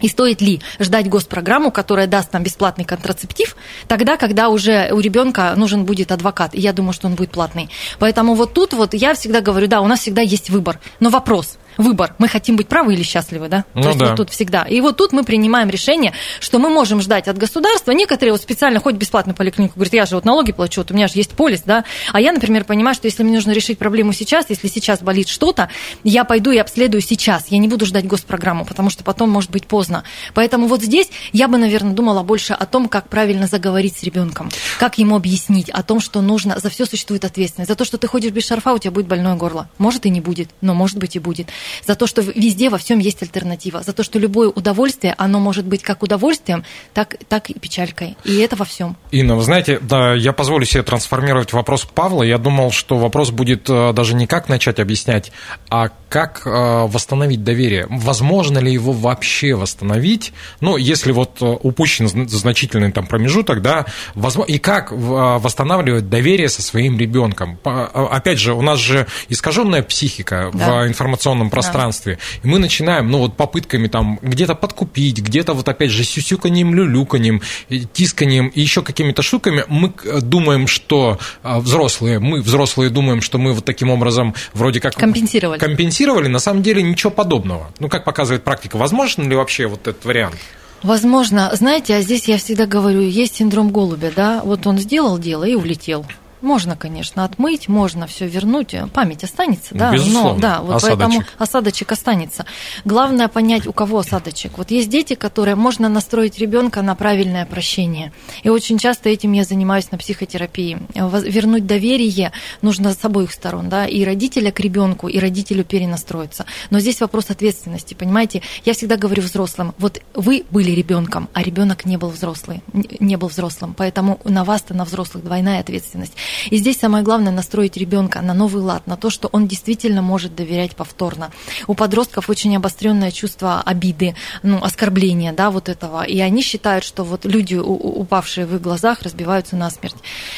и 0.00 0.08
стоит 0.08 0.40
ли 0.42 0.60
ждать 0.78 1.08
госпрограмму, 1.08 1.70
которая 1.70 2.06
даст 2.06 2.32
нам 2.32 2.42
бесплатный 2.42 2.84
контрацептив, 2.84 3.56
тогда, 3.88 4.16
когда 4.16 4.48
уже 4.48 4.90
у 4.92 5.00
ребенка 5.00 5.54
нужен 5.56 5.84
будет 5.84 6.12
адвокат, 6.12 6.54
и 6.54 6.60
я 6.60 6.72
думаю, 6.72 6.92
что 6.92 7.06
он 7.06 7.14
будет 7.14 7.30
платный. 7.30 7.70
Поэтому 7.98 8.34
вот 8.34 8.52
тут 8.52 8.74
вот 8.74 8.94
я 8.94 9.14
всегда 9.14 9.40
говорю, 9.40 9.68
да, 9.68 9.80
у 9.80 9.86
нас 9.86 10.00
всегда 10.00 10.22
есть 10.22 10.50
выбор, 10.50 10.80
но 11.00 11.08
вопрос, 11.08 11.58
выбор, 11.76 12.14
мы 12.18 12.28
хотим 12.28 12.56
быть 12.56 12.68
правы 12.68 12.94
или 12.94 13.02
счастливы, 13.02 13.48
да? 13.48 13.64
Ну 13.74 13.82
То 13.82 13.88
есть 13.88 14.00
да. 14.00 14.06
вот 14.08 14.16
тут 14.16 14.30
всегда. 14.30 14.62
И 14.62 14.80
вот 14.80 14.96
тут 14.96 15.12
мы 15.12 15.24
принимаем 15.24 15.68
решение, 15.68 16.12
что 16.40 16.58
мы 16.58 16.70
можем 16.70 17.00
ждать 17.00 17.28
от 17.28 17.38
государства. 17.38 17.92
Некоторые 17.92 18.32
вот 18.32 18.40
специально 18.40 18.80
ходят 18.80 18.98
в 18.98 19.00
бесплатную 19.00 19.36
поликлинику, 19.36 19.74
говорят, 19.76 19.94
я 19.94 20.06
же 20.06 20.14
вот 20.14 20.24
налоги 20.24 20.52
плачу, 20.52 20.80
вот 20.80 20.90
у 20.90 20.94
меня 20.94 21.08
же 21.08 21.14
есть 21.16 21.32
полис, 21.32 21.62
да? 21.62 21.84
А 22.12 22.20
я, 22.20 22.32
например, 22.32 22.64
понимаю, 22.64 22.94
что 22.94 23.06
если 23.06 23.22
мне 23.22 23.34
нужно 23.34 23.52
решить 23.52 23.78
проблему 23.78 24.12
сейчас, 24.12 24.46
если 24.48 24.68
сейчас 24.68 25.00
болит 25.00 25.28
что-то, 25.28 25.68
я 26.04 26.24
пойду 26.24 26.50
и 26.50 26.58
обследую 26.58 27.00
сейчас. 27.00 27.46
Я 27.48 27.58
не 27.58 27.68
буду 27.68 27.86
ждать 27.86 28.06
госпрограмму, 28.06 28.64
потому 28.64 28.90
что 28.90 29.04
потом 29.04 29.30
может 29.30 29.50
быть 29.50 29.66
поздно. 29.66 30.04
Поэтому 30.34 30.66
вот 30.66 30.82
здесь 30.82 31.08
я 31.32 31.48
бы, 31.48 31.58
наверное, 31.58 31.92
думала 31.92 32.22
больше 32.22 32.52
о 32.52 32.66
том, 32.66 32.88
как 32.88 33.08
правильно 33.08 33.46
заговорить 33.46 33.96
с 33.96 34.02
ребенком, 34.02 34.50
как 34.78 34.98
ему 34.98 35.16
объяснить 35.16 35.70
о 35.70 35.82
том, 35.82 36.00
что 36.00 36.20
нужно, 36.20 36.58
за 36.58 36.70
все 36.70 36.86
существует 36.86 37.24
ответственность. 37.24 37.68
За 37.68 37.76
то, 37.76 37.84
что 37.84 37.98
ты 37.98 38.06
ходишь 38.06 38.32
без 38.32 38.46
шарфа, 38.46 38.72
у 38.72 38.78
тебя 38.78 38.90
будет 38.90 39.06
больное 39.06 39.34
горло. 39.34 39.68
Может 39.78 40.06
и 40.06 40.10
не 40.10 40.20
будет, 40.20 40.50
но 40.60 40.74
может 40.74 40.98
быть 40.98 41.16
и 41.16 41.18
будет. 41.18 41.48
За 41.86 41.94
то, 41.94 42.06
что 42.06 42.22
везде 42.22 42.70
во 42.70 42.78
всем 42.78 42.98
есть 42.98 43.22
альтернатива. 43.22 43.82
За 43.82 43.92
то, 43.92 44.02
что 44.02 44.18
любое 44.18 44.48
удовольствие, 44.48 45.14
оно 45.18 45.40
может 45.40 45.64
быть 45.66 45.82
как 45.82 46.02
удовольствием, 46.02 46.64
так, 46.94 47.16
так 47.28 47.50
и 47.50 47.58
печалькой. 47.58 48.16
И 48.24 48.36
это 48.38 48.56
во 48.56 48.64
всем. 48.64 48.96
Инна, 49.10 49.36
вы 49.36 49.42
знаете, 49.42 49.78
да, 49.80 50.14
я 50.14 50.32
позволю 50.32 50.64
себе 50.64 50.82
трансформировать 50.82 51.52
вопрос 51.52 51.84
Павла. 51.84 52.22
Я 52.22 52.38
думал, 52.38 52.70
что 52.72 52.96
вопрос 52.98 53.30
будет 53.30 53.68
э, 53.68 53.92
даже 53.92 54.14
не 54.14 54.26
как 54.26 54.48
начать 54.48 54.80
объяснять, 54.80 55.32
а 55.70 55.90
как 56.08 56.42
э, 56.46 56.50
восстановить 56.50 57.42
доверие. 57.44 57.86
Возможно 57.88 58.58
ли 58.58 58.72
его 58.72 58.92
вообще 58.92 59.54
восстановить? 59.54 60.32
Ну, 60.60 60.76
если 60.76 61.12
вот 61.12 61.38
э, 61.40 61.44
упущен 61.44 62.06
зн- 62.06 62.28
значительный 62.28 62.92
там 62.92 63.06
промежуток, 63.06 63.62
да, 63.62 63.86
возможно, 64.14 64.52
и 64.52 64.58
как 64.58 64.92
восстанавливать 64.92 66.08
доверие 66.08 66.48
со 66.48 66.62
своим 66.62 66.98
ребенком? 66.98 67.58
Опять 67.64 68.38
же, 68.38 68.54
у 68.54 68.62
нас 68.62 68.78
же 68.78 69.06
искаженная 69.28 69.82
психика 69.82 70.50
Да. 70.52 70.82
в 70.82 70.88
информационном 70.88 71.50
пространстве. 71.56 72.18
И 72.42 72.46
мы 72.46 72.58
начинаем, 72.58 73.10
ну, 73.10 73.18
вот 73.18 73.36
попытками 73.36 73.88
там 73.88 74.18
где-то 74.22 74.54
подкупить, 74.54 75.20
где-то 75.20 75.54
вот 75.54 75.68
опять 75.68 75.90
же 75.90 76.04
сюсюканьем, 76.04 76.74
люлюканьем, 76.74 77.40
и 77.68 77.80
тисканием 77.80 78.48
и 78.48 78.60
еще 78.60 78.82
какими-то 78.82 79.22
штуками. 79.22 79.64
Мы 79.68 79.92
э, 80.04 80.20
думаем, 80.20 80.66
что 80.66 81.18
а, 81.42 81.60
взрослые, 81.60 82.18
мы 82.18 82.40
взрослые 82.40 82.90
думаем, 82.90 83.22
что 83.22 83.38
мы 83.38 83.52
вот 83.52 83.64
таким 83.64 83.90
образом 83.90 84.34
вроде 84.54 84.80
как... 84.80 84.94
Компенсировали. 84.94 85.58
Компенсировали, 85.58 86.28
на 86.28 86.38
самом 86.38 86.62
деле 86.62 86.82
ничего 86.82 87.10
подобного. 87.10 87.70
Ну, 87.78 87.88
как 87.88 88.04
показывает 88.04 88.44
практика, 88.44 88.76
возможен 88.76 89.28
ли 89.28 89.36
вообще 89.36 89.66
вот 89.66 89.88
этот 89.88 90.04
вариант? 90.04 90.36
Возможно, 90.82 91.50
знаете, 91.54 91.96
а 91.96 92.02
здесь 92.02 92.28
я 92.28 92.36
всегда 92.38 92.66
говорю, 92.66 93.00
есть 93.00 93.36
синдром 93.36 93.70
голубя, 93.70 94.12
да, 94.14 94.42
вот 94.44 94.66
он 94.66 94.78
сделал 94.78 95.18
дело 95.18 95.44
и 95.44 95.54
улетел. 95.54 96.04
Можно, 96.46 96.76
конечно, 96.76 97.24
отмыть, 97.24 97.66
можно 97.66 98.06
все 98.06 98.28
вернуть, 98.28 98.72
память 98.92 99.24
останется, 99.24 99.74
да, 99.74 99.90
Безусловно. 99.90 100.34
но 100.34 100.38
да, 100.38 100.60
вот 100.62 100.76
Осадочек. 100.76 100.98
поэтому 100.98 101.24
осадочек 101.38 101.90
останется. 101.90 102.46
Главное 102.84 103.26
понять, 103.26 103.66
у 103.66 103.72
кого 103.72 103.98
осадочек. 103.98 104.56
Вот 104.56 104.70
есть 104.70 104.88
дети, 104.88 105.14
которые 105.14 105.56
можно 105.56 105.88
настроить 105.88 106.38
ребенка 106.38 106.82
на 106.82 106.94
правильное 106.94 107.46
прощение. 107.46 108.12
И 108.44 108.48
очень 108.48 108.78
часто 108.78 109.08
этим 109.08 109.32
я 109.32 109.42
занимаюсь 109.42 109.90
на 109.90 109.98
психотерапии. 109.98 110.78
Вернуть 110.94 111.66
доверие 111.66 112.30
нужно 112.62 112.92
с 112.92 113.04
обоих 113.04 113.32
сторон, 113.32 113.68
да, 113.68 113.84
и 113.84 114.04
родителя 114.04 114.52
к 114.52 114.60
ребенку, 114.60 115.08
и 115.08 115.18
родителю 115.18 115.64
перенастроиться. 115.64 116.46
Но 116.70 116.78
здесь 116.78 117.00
вопрос 117.00 117.28
ответственности, 117.28 117.94
понимаете? 117.94 118.42
Я 118.64 118.74
всегда 118.74 118.96
говорю 118.96 119.24
взрослым, 119.24 119.74
вот 119.78 120.00
вы 120.14 120.44
были 120.52 120.70
ребенком, 120.70 121.28
а 121.32 121.42
ребенок 121.42 121.86
не 121.86 121.96
был 121.96 122.10
взрослый, 122.10 122.62
не 123.00 123.16
был 123.16 123.26
взрослым, 123.26 123.74
поэтому 123.76 124.20
на 124.22 124.44
вас-то, 124.44 124.74
на 124.74 124.84
взрослых, 124.84 125.24
двойная 125.24 125.58
ответственность. 125.58 126.12
И 126.50 126.56
здесь 126.56 126.78
самое 126.78 127.04
главное 127.04 127.32
настроить 127.32 127.76
ребенка 127.76 128.20
на 128.22 128.34
новый 128.34 128.62
лад, 128.62 128.86
на 128.86 128.96
то, 128.96 129.10
что 129.10 129.28
он 129.32 129.46
действительно 129.46 130.02
может 130.02 130.34
доверять 130.34 130.76
повторно. 130.76 131.30
У 131.66 131.74
подростков 131.74 132.30
очень 132.30 132.56
обостренное 132.56 133.10
чувство 133.10 133.62
обиды, 133.62 134.14
ну, 134.42 134.62
оскорбления, 134.62 135.32
да, 135.32 135.50
вот 135.50 135.68
этого. 135.68 136.02
И 136.02 136.18
они 136.20 136.42
считают, 136.42 136.84
что 136.84 137.04
вот 137.04 137.24
люди, 137.24 137.54
упавшие 137.54 138.46
в 138.46 138.54
их 138.54 138.60
глазах, 138.60 139.02
разбиваются 139.02 139.56
насмерть. 139.56 139.96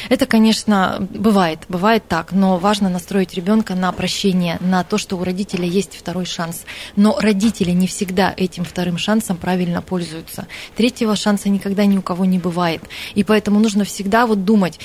Это, 0.09 0.25
конечно, 0.25 1.07
бывает, 1.09 1.59
бывает 1.69 2.07
так, 2.07 2.31
но 2.31 2.57
важно 2.57 2.89
настроить 2.89 3.33
ребенка 3.33 3.75
на 3.75 3.91
прощение, 3.91 4.57
на 4.59 4.83
то, 4.83 4.97
что 4.97 5.17
у 5.17 5.23
родителя 5.23 5.65
есть 5.65 5.95
второй 5.95 6.25
шанс. 6.25 6.63
Но 6.95 7.17
родители 7.19 7.71
не 7.71 7.87
всегда 7.87 8.33
этим 8.35 8.63
вторым 8.63 8.97
шансом 8.97 9.37
правильно 9.37 9.81
пользуются. 9.81 10.47
Третьего 10.75 11.15
шанса 11.15 11.49
никогда 11.49 11.85
ни 11.85 11.97
у 11.97 12.01
кого 12.01 12.25
не 12.25 12.39
бывает. 12.39 12.81
И 13.15 13.23
поэтому 13.23 13.59
нужно 13.59 13.83
всегда 13.83 14.25
вот 14.25 14.45
думать, 14.45 14.79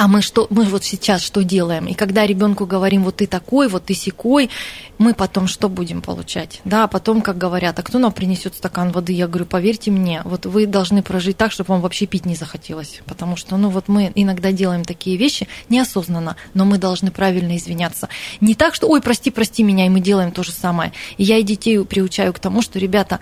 а 0.00 0.08
мы 0.08 0.22
что, 0.22 0.46
мы 0.48 0.64
вот 0.64 0.82
сейчас 0.82 1.20
что 1.20 1.44
делаем? 1.44 1.86
И 1.86 1.92
когда 1.92 2.26
ребенку 2.26 2.64
говорим, 2.64 3.04
вот 3.04 3.16
ты 3.16 3.26
такой, 3.26 3.68
вот 3.68 3.84
ты 3.84 3.92
секой, 3.92 4.48
мы 4.96 5.12
потом 5.12 5.46
что 5.46 5.68
будем 5.68 6.00
получать? 6.00 6.62
Да, 6.64 6.86
потом, 6.86 7.20
как 7.20 7.36
говорят, 7.36 7.78
а 7.78 7.82
кто 7.82 7.98
нам 7.98 8.10
принесет 8.10 8.54
стакан 8.54 8.92
воды? 8.92 9.12
Я 9.12 9.28
говорю, 9.28 9.44
поверьте 9.44 9.90
мне, 9.90 10.22
вот 10.24 10.46
вы 10.46 10.64
должны 10.64 11.02
прожить 11.02 11.36
так, 11.36 11.52
чтобы 11.52 11.74
вам 11.74 11.82
вообще 11.82 12.06
пить 12.06 12.24
не 12.24 12.34
захотелось. 12.34 13.02
Потому 13.04 13.36
что, 13.36 13.58
ну 13.58 13.68
вот 13.68 13.88
мы 13.88 14.10
иногда 14.14 14.52
делаем 14.52 14.86
такие 14.86 15.18
вещи 15.18 15.48
неосознанно, 15.68 16.36
но 16.54 16.64
мы 16.64 16.78
должны 16.78 17.10
правильно 17.10 17.54
извиняться. 17.58 18.08
Не 18.40 18.54
так, 18.54 18.74
что, 18.74 18.88
ой, 18.88 19.02
прости, 19.02 19.30
прости 19.30 19.62
меня, 19.62 19.84
и 19.84 19.90
мы 19.90 20.00
делаем 20.00 20.32
то 20.32 20.42
же 20.42 20.52
самое. 20.52 20.94
И 21.18 21.24
я 21.24 21.36
и 21.36 21.42
детей 21.42 21.84
приучаю 21.84 22.32
к 22.32 22.38
тому, 22.38 22.62
что, 22.62 22.78
ребята, 22.78 23.20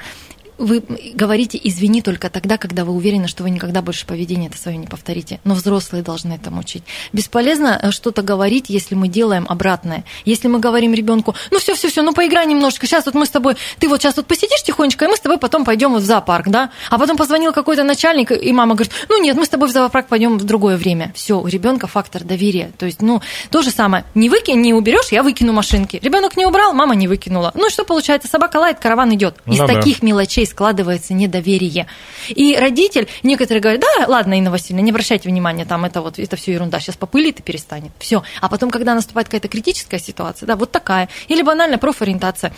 вы 0.59 0.83
говорите 1.14 1.59
«извини» 1.62 2.03
только 2.03 2.29
тогда, 2.31 2.59
когда 2.59 2.85
вы 2.85 2.92
уверены, 2.92 3.29
что 3.29 3.44
вы 3.44 3.51
никогда 3.51 3.81
больше 3.81 4.07
поведение 4.07 4.51
это 4.51 4.59
свое 4.59 4.77
не 4.77 4.87
повторите. 4.87 5.40
Но 5.44 5.55
взрослые 5.55 6.03
должны 6.03 6.35
этому 6.35 6.61
учить. 6.61 6.83
Бесполезно 7.12 7.79
э, 7.81 7.90
что-то 7.92 8.23
говорить, 8.23 8.66
если 8.68 8.94
мы 8.94 9.09
делаем 9.09 9.47
обратное. 9.49 10.05
Если 10.25 10.49
мы 10.49 10.59
говорим 10.59 10.92
ребенку, 10.94 11.35
ну 11.51 11.59
все, 11.59 11.75
все, 11.75 11.88
все, 11.88 12.03
ну 12.03 12.12
поиграй 12.12 12.47
немножко, 12.47 12.87
сейчас 12.87 13.07
вот 13.07 13.14
мы 13.14 13.27
с 13.27 13.31
тобой, 13.31 13.57
ты 13.79 13.88
вот 13.88 14.03
сейчас 14.03 14.16
вот 14.16 14.27
посидишь 14.27 14.62
тихонечко, 14.62 15.05
и 15.05 15.09
мы 15.09 15.16
с 15.16 15.21
тобой 15.21 15.38
потом 15.38 15.64
пойдем 15.64 15.92
вот 15.92 16.03
в 16.03 16.07
зоопарк, 16.07 16.49
да? 16.49 16.71
А 16.90 16.99
потом 16.99 17.16
позвонил 17.16 17.53
какой-то 17.53 17.85
начальник, 17.85 18.33
и 18.33 18.53
мама 18.53 18.75
говорит, 18.75 18.92
ну 19.09 19.23
нет, 19.23 19.37
мы 19.37 19.44
с 19.44 19.49
тобой 19.49 19.68
в 19.68 19.73
зоопарк 19.73 20.09
пойдем 20.09 20.38
в 20.38 20.44
другое 20.44 20.77
время. 20.77 21.12
Все, 21.14 21.40
у 21.40 21.47
ребенка 21.47 21.87
фактор 21.87 22.25
доверия. 22.25 22.73
То 22.79 22.87
есть, 22.87 23.01
ну, 23.01 23.23
то 23.51 23.62
же 23.62 23.71
самое. 23.71 24.05
Не 24.14 24.29
выкинь, 24.29 24.61
не 24.61 24.75
уберешь, 24.75 25.12
я 25.12 25.23
выкину 25.23 25.53
машинки. 25.53 25.99
Ребенок 26.03 26.37
не 26.37 26.47
убрал, 26.47 26.73
мама 26.75 26.94
не 26.97 27.07
выкинула. 27.07 27.53
Ну 27.55 27.68
и 27.68 27.71
что 27.71 27.85
получается? 27.85 28.29
Собака 28.29 28.57
лает, 28.57 28.79
караван 28.81 29.14
идет. 29.14 29.37
Из 29.47 29.59
ну, 29.59 29.66
таких 29.66 30.01
да. 30.01 30.07
мелочей 30.07 30.47
складывается 30.48 31.14
недоверие. 31.14 31.87
И 32.28 32.56
родитель, 32.56 33.08
некоторые 33.22 33.61
говорят, 33.61 33.82
да, 33.82 34.06
ладно, 34.08 34.38
Инна 34.38 34.50
Васильевна, 34.50 34.82
не 34.82 34.90
обращайте 34.90 35.28
внимания, 35.28 35.64
там 35.64 35.84
это 35.84 36.00
вот, 36.00 36.18
это 36.18 36.37
все 36.37 36.52
ерунда, 36.52 36.80
сейчас 36.80 36.96
попылит 36.96 37.40
и 37.40 37.42
перестанет. 37.42 37.92
Все. 37.98 38.22
А 38.40 38.48
потом, 38.48 38.70
когда 38.70 38.94
наступает 38.94 39.28
какая-то 39.28 39.48
критическая 39.48 39.98
ситуация, 39.98 40.46
да, 40.46 40.56
вот 40.56 40.72
такая, 40.72 41.08
или 41.28 41.42
банально 41.42 41.78
профориентация, 41.78 42.52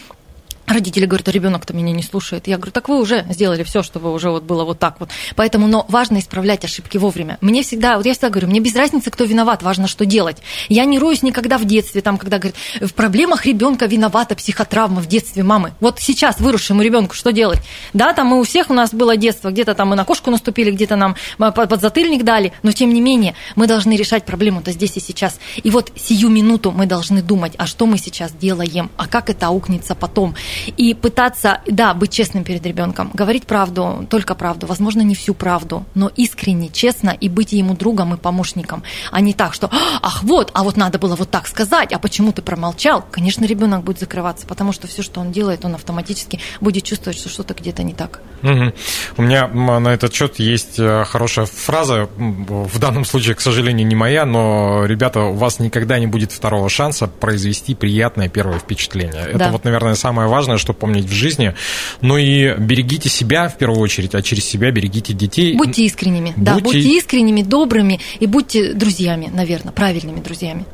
Родители 0.70 1.04
говорят, 1.04 1.26
а 1.26 1.32
ребенок-то 1.32 1.74
меня 1.74 1.92
не 1.92 2.02
слушает. 2.04 2.46
Я 2.46 2.56
говорю, 2.56 2.70
так 2.70 2.88
вы 2.88 3.00
уже 3.00 3.26
сделали 3.28 3.64
все, 3.64 3.82
чтобы 3.82 4.12
уже 4.12 4.30
вот 4.30 4.44
было 4.44 4.64
вот 4.64 4.78
так 4.78 5.00
вот. 5.00 5.10
Поэтому, 5.34 5.66
но 5.66 5.84
важно 5.88 6.20
исправлять 6.20 6.64
ошибки 6.64 6.96
вовремя. 6.96 7.38
Мне 7.40 7.64
всегда, 7.64 7.96
вот 7.96 8.06
я 8.06 8.12
всегда 8.12 8.30
говорю, 8.30 8.46
мне 8.46 8.60
без 8.60 8.76
разницы, 8.76 9.10
кто 9.10 9.24
виноват, 9.24 9.64
важно, 9.64 9.88
что 9.88 10.06
делать. 10.06 10.36
Я 10.68 10.84
не 10.84 11.00
роюсь 11.00 11.24
никогда 11.24 11.58
в 11.58 11.64
детстве, 11.64 12.02
там, 12.02 12.18
когда 12.18 12.38
говорят, 12.38 12.56
в 12.80 12.94
проблемах 12.94 13.46
ребенка 13.46 13.86
виновата 13.86 14.36
психотравма 14.36 15.00
в 15.00 15.06
детстве 15.06 15.42
мамы. 15.42 15.72
Вот 15.80 15.98
сейчас 15.98 16.38
выросшему 16.38 16.82
ребенку 16.82 17.16
что 17.16 17.32
делать? 17.32 17.58
Да, 17.92 18.12
там 18.12 18.28
мы 18.28 18.38
у 18.38 18.44
всех 18.44 18.70
у 18.70 18.74
нас 18.74 18.94
было 18.94 19.16
детство, 19.16 19.50
где-то 19.50 19.74
там 19.74 19.88
мы 19.88 19.96
на 19.96 20.04
кошку 20.04 20.30
наступили, 20.30 20.70
где-то 20.70 20.94
нам 20.94 21.16
подзатыльник 21.36 22.22
дали, 22.22 22.52
но 22.62 22.70
тем 22.70 22.94
не 22.94 23.00
менее 23.00 23.34
мы 23.56 23.66
должны 23.66 23.96
решать 23.96 24.24
проблему-то 24.24 24.70
здесь 24.70 24.96
и 24.96 25.00
сейчас. 25.00 25.40
И 25.64 25.70
вот 25.70 25.90
сию 25.96 26.28
минуту 26.28 26.70
мы 26.70 26.86
должны 26.86 27.22
думать, 27.22 27.54
а 27.58 27.66
что 27.66 27.86
мы 27.86 27.98
сейчас 27.98 28.30
делаем, 28.30 28.88
а 28.96 29.08
как 29.08 29.30
это 29.30 29.48
аукнется 29.48 29.96
потом 29.96 30.36
и 30.76 30.94
пытаться, 30.94 31.60
да, 31.66 31.94
быть 31.94 32.12
честным 32.12 32.44
перед 32.44 32.64
ребенком, 32.66 33.10
говорить 33.14 33.46
правду, 33.46 34.06
только 34.08 34.34
правду, 34.34 34.66
возможно, 34.66 35.02
не 35.02 35.14
всю 35.14 35.34
правду, 35.34 35.84
но 35.94 36.10
искренне, 36.16 36.68
честно 36.68 37.10
и 37.10 37.28
быть 37.28 37.52
ему 37.52 37.74
другом 37.74 38.14
и 38.14 38.16
помощником, 38.16 38.82
а 39.10 39.20
не 39.20 39.34
так, 39.34 39.54
что, 39.54 39.70
ах, 40.02 40.22
вот, 40.22 40.50
а 40.54 40.62
вот 40.62 40.76
надо 40.76 40.98
было 40.98 41.16
вот 41.16 41.30
так 41.30 41.46
сказать, 41.46 41.92
а 41.92 41.98
почему 41.98 42.32
ты 42.32 42.42
промолчал? 42.42 43.04
Конечно, 43.10 43.44
ребенок 43.44 43.84
будет 43.84 44.00
закрываться, 44.00 44.46
потому 44.46 44.72
что 44.72 44.86
все, 44.86 45.02
что 45.02 45.20
он 45.20 45.32
делает, 45.32 45.64
он 45.64 45.74
автоматически 45.74 46.40
будет 46.60 46.84
чувствовать, 46.84 47.18
что 47.18 47.28
что-то 47.28 47.54
где-то 47.54 47.82
не 47.82 47.94
так. 47.94 48.20
Угу. 48.42 48.72
У 49.18 49.22
меня 49.22 49.46
на 49.48 49.88
этот 49.88 50.14
счет 50.14 50.38
есть 50.38 50.78
э, 50.78 51.04
хорошая 51.04 51.46
фраза, 51.46 52.08
в 52.16 52.78
данном 52.78 53.04
случае, 53.04 53.34
к 53.34 53.40
сожалению, 53.40 53.86
не 53.86 53.94
моя, 53.94 54.24
но, 54.24 54.84
ребята, 54.86 55.20
у 55.20 55.34
вас 55.34 55.58
никогда 55.58 55.98
не 55.98 56.06
будет 56.06 56.32
второго 56.32 56.68
шанса 56.68 57.06
произвести 57.06 57.74
приятное 57.74 58.28
первое 58.28 58.58
впечатление. 58.58 59.28
Да. 59.34 59.44
Это 59.44 59.52
вот, 59.52 59.64
наверное, 59.64 59.94
самое 59.94 60.28
важное 60.28 60.49
важное, 60.50 60.58
что 60.58 60.72
помнить 60.72 61.06
в 61.06 61.12
жизни. 61.12 61.54
Ну 62.00 62.16
и 62.16 62.54
берегите 62.58 63.08
себя 63.08 63.48
в 63.48 63.56
первую 63.56 63.80
очередь, 63.80 64.14
а 64.14 64.22
через 64.22 64.44
себя 64.44 64.70
берегите 64.70 65.12
детей. 65.12 65.56
Будьте 65.56 65.84
искренними, 65.84 66.32
будьте... 66.36 66.40
да, 66.40 66.58
будьте 66.58 66.80
искренними, 66.80 67.42
добрыми 67.42 68.00
и 68.18 68.26
будьте 68.26 68.72
друзьями, 68.72 69.30
наверное, 69.32 69.72
правильными 69.72 70.20
друзьями. 70.20 70.64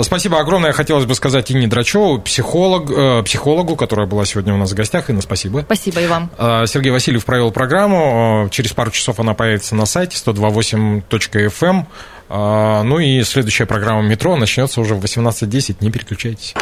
Спасибо 0.00 0.40
огромное. 0.40 0.72
Хотелось 0.72 1.04
бы 1.04 1.14
сказать 1.14 1.50
Инне 1.50 1.66
Драчеву, 1.66 2.20
психолог, 2.20 2.90
э, 2.90 3.22
психологу, 3.24 3.76
которая 3.76 4.06
была 4.06 4.24
сегодня 4.24 4.54
у 4.54 4.56
нас 4.56 4.70
в 4.70 4.74
гостях. 4.74 5.10
Инна, 5.10 5.22
спасибо. 5.22 5.62
Спасибо 5.62 6.00
и 6.00 6.06
вам. 6.06 6.30
Э, 6.38 6.66
Сергей 6.66 6.90
Васильев 6.92 7.24
провел 7.24 7.50
программу. 7.50 8.46
Э, 8.46 8.50
через 8.50 8.72
пару 8.72 8.90
часов 8.90 9.20
она 9.20 9.34
появится 9.34 9.74
на 9.74 9.86
сайте 9.86 10.16
128.fm. 10.16 11.86
Э, 12.28 12.82
ну 12.82 12.98
и 12.98 13.22
следующая 13.22 13.66
программа 13.66 14.02
«Метро» 14.02 14.36
начнется 14.36 14.80
уже 14.80 14.94
в 14.94 15.04
18.10. 15.04 15.76
Не 15.80 15.90
переключайтесь. 15.90 16.54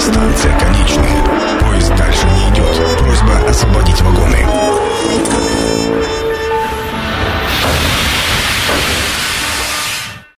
Станция 0.00 0.58
конечная. 0.58 1.39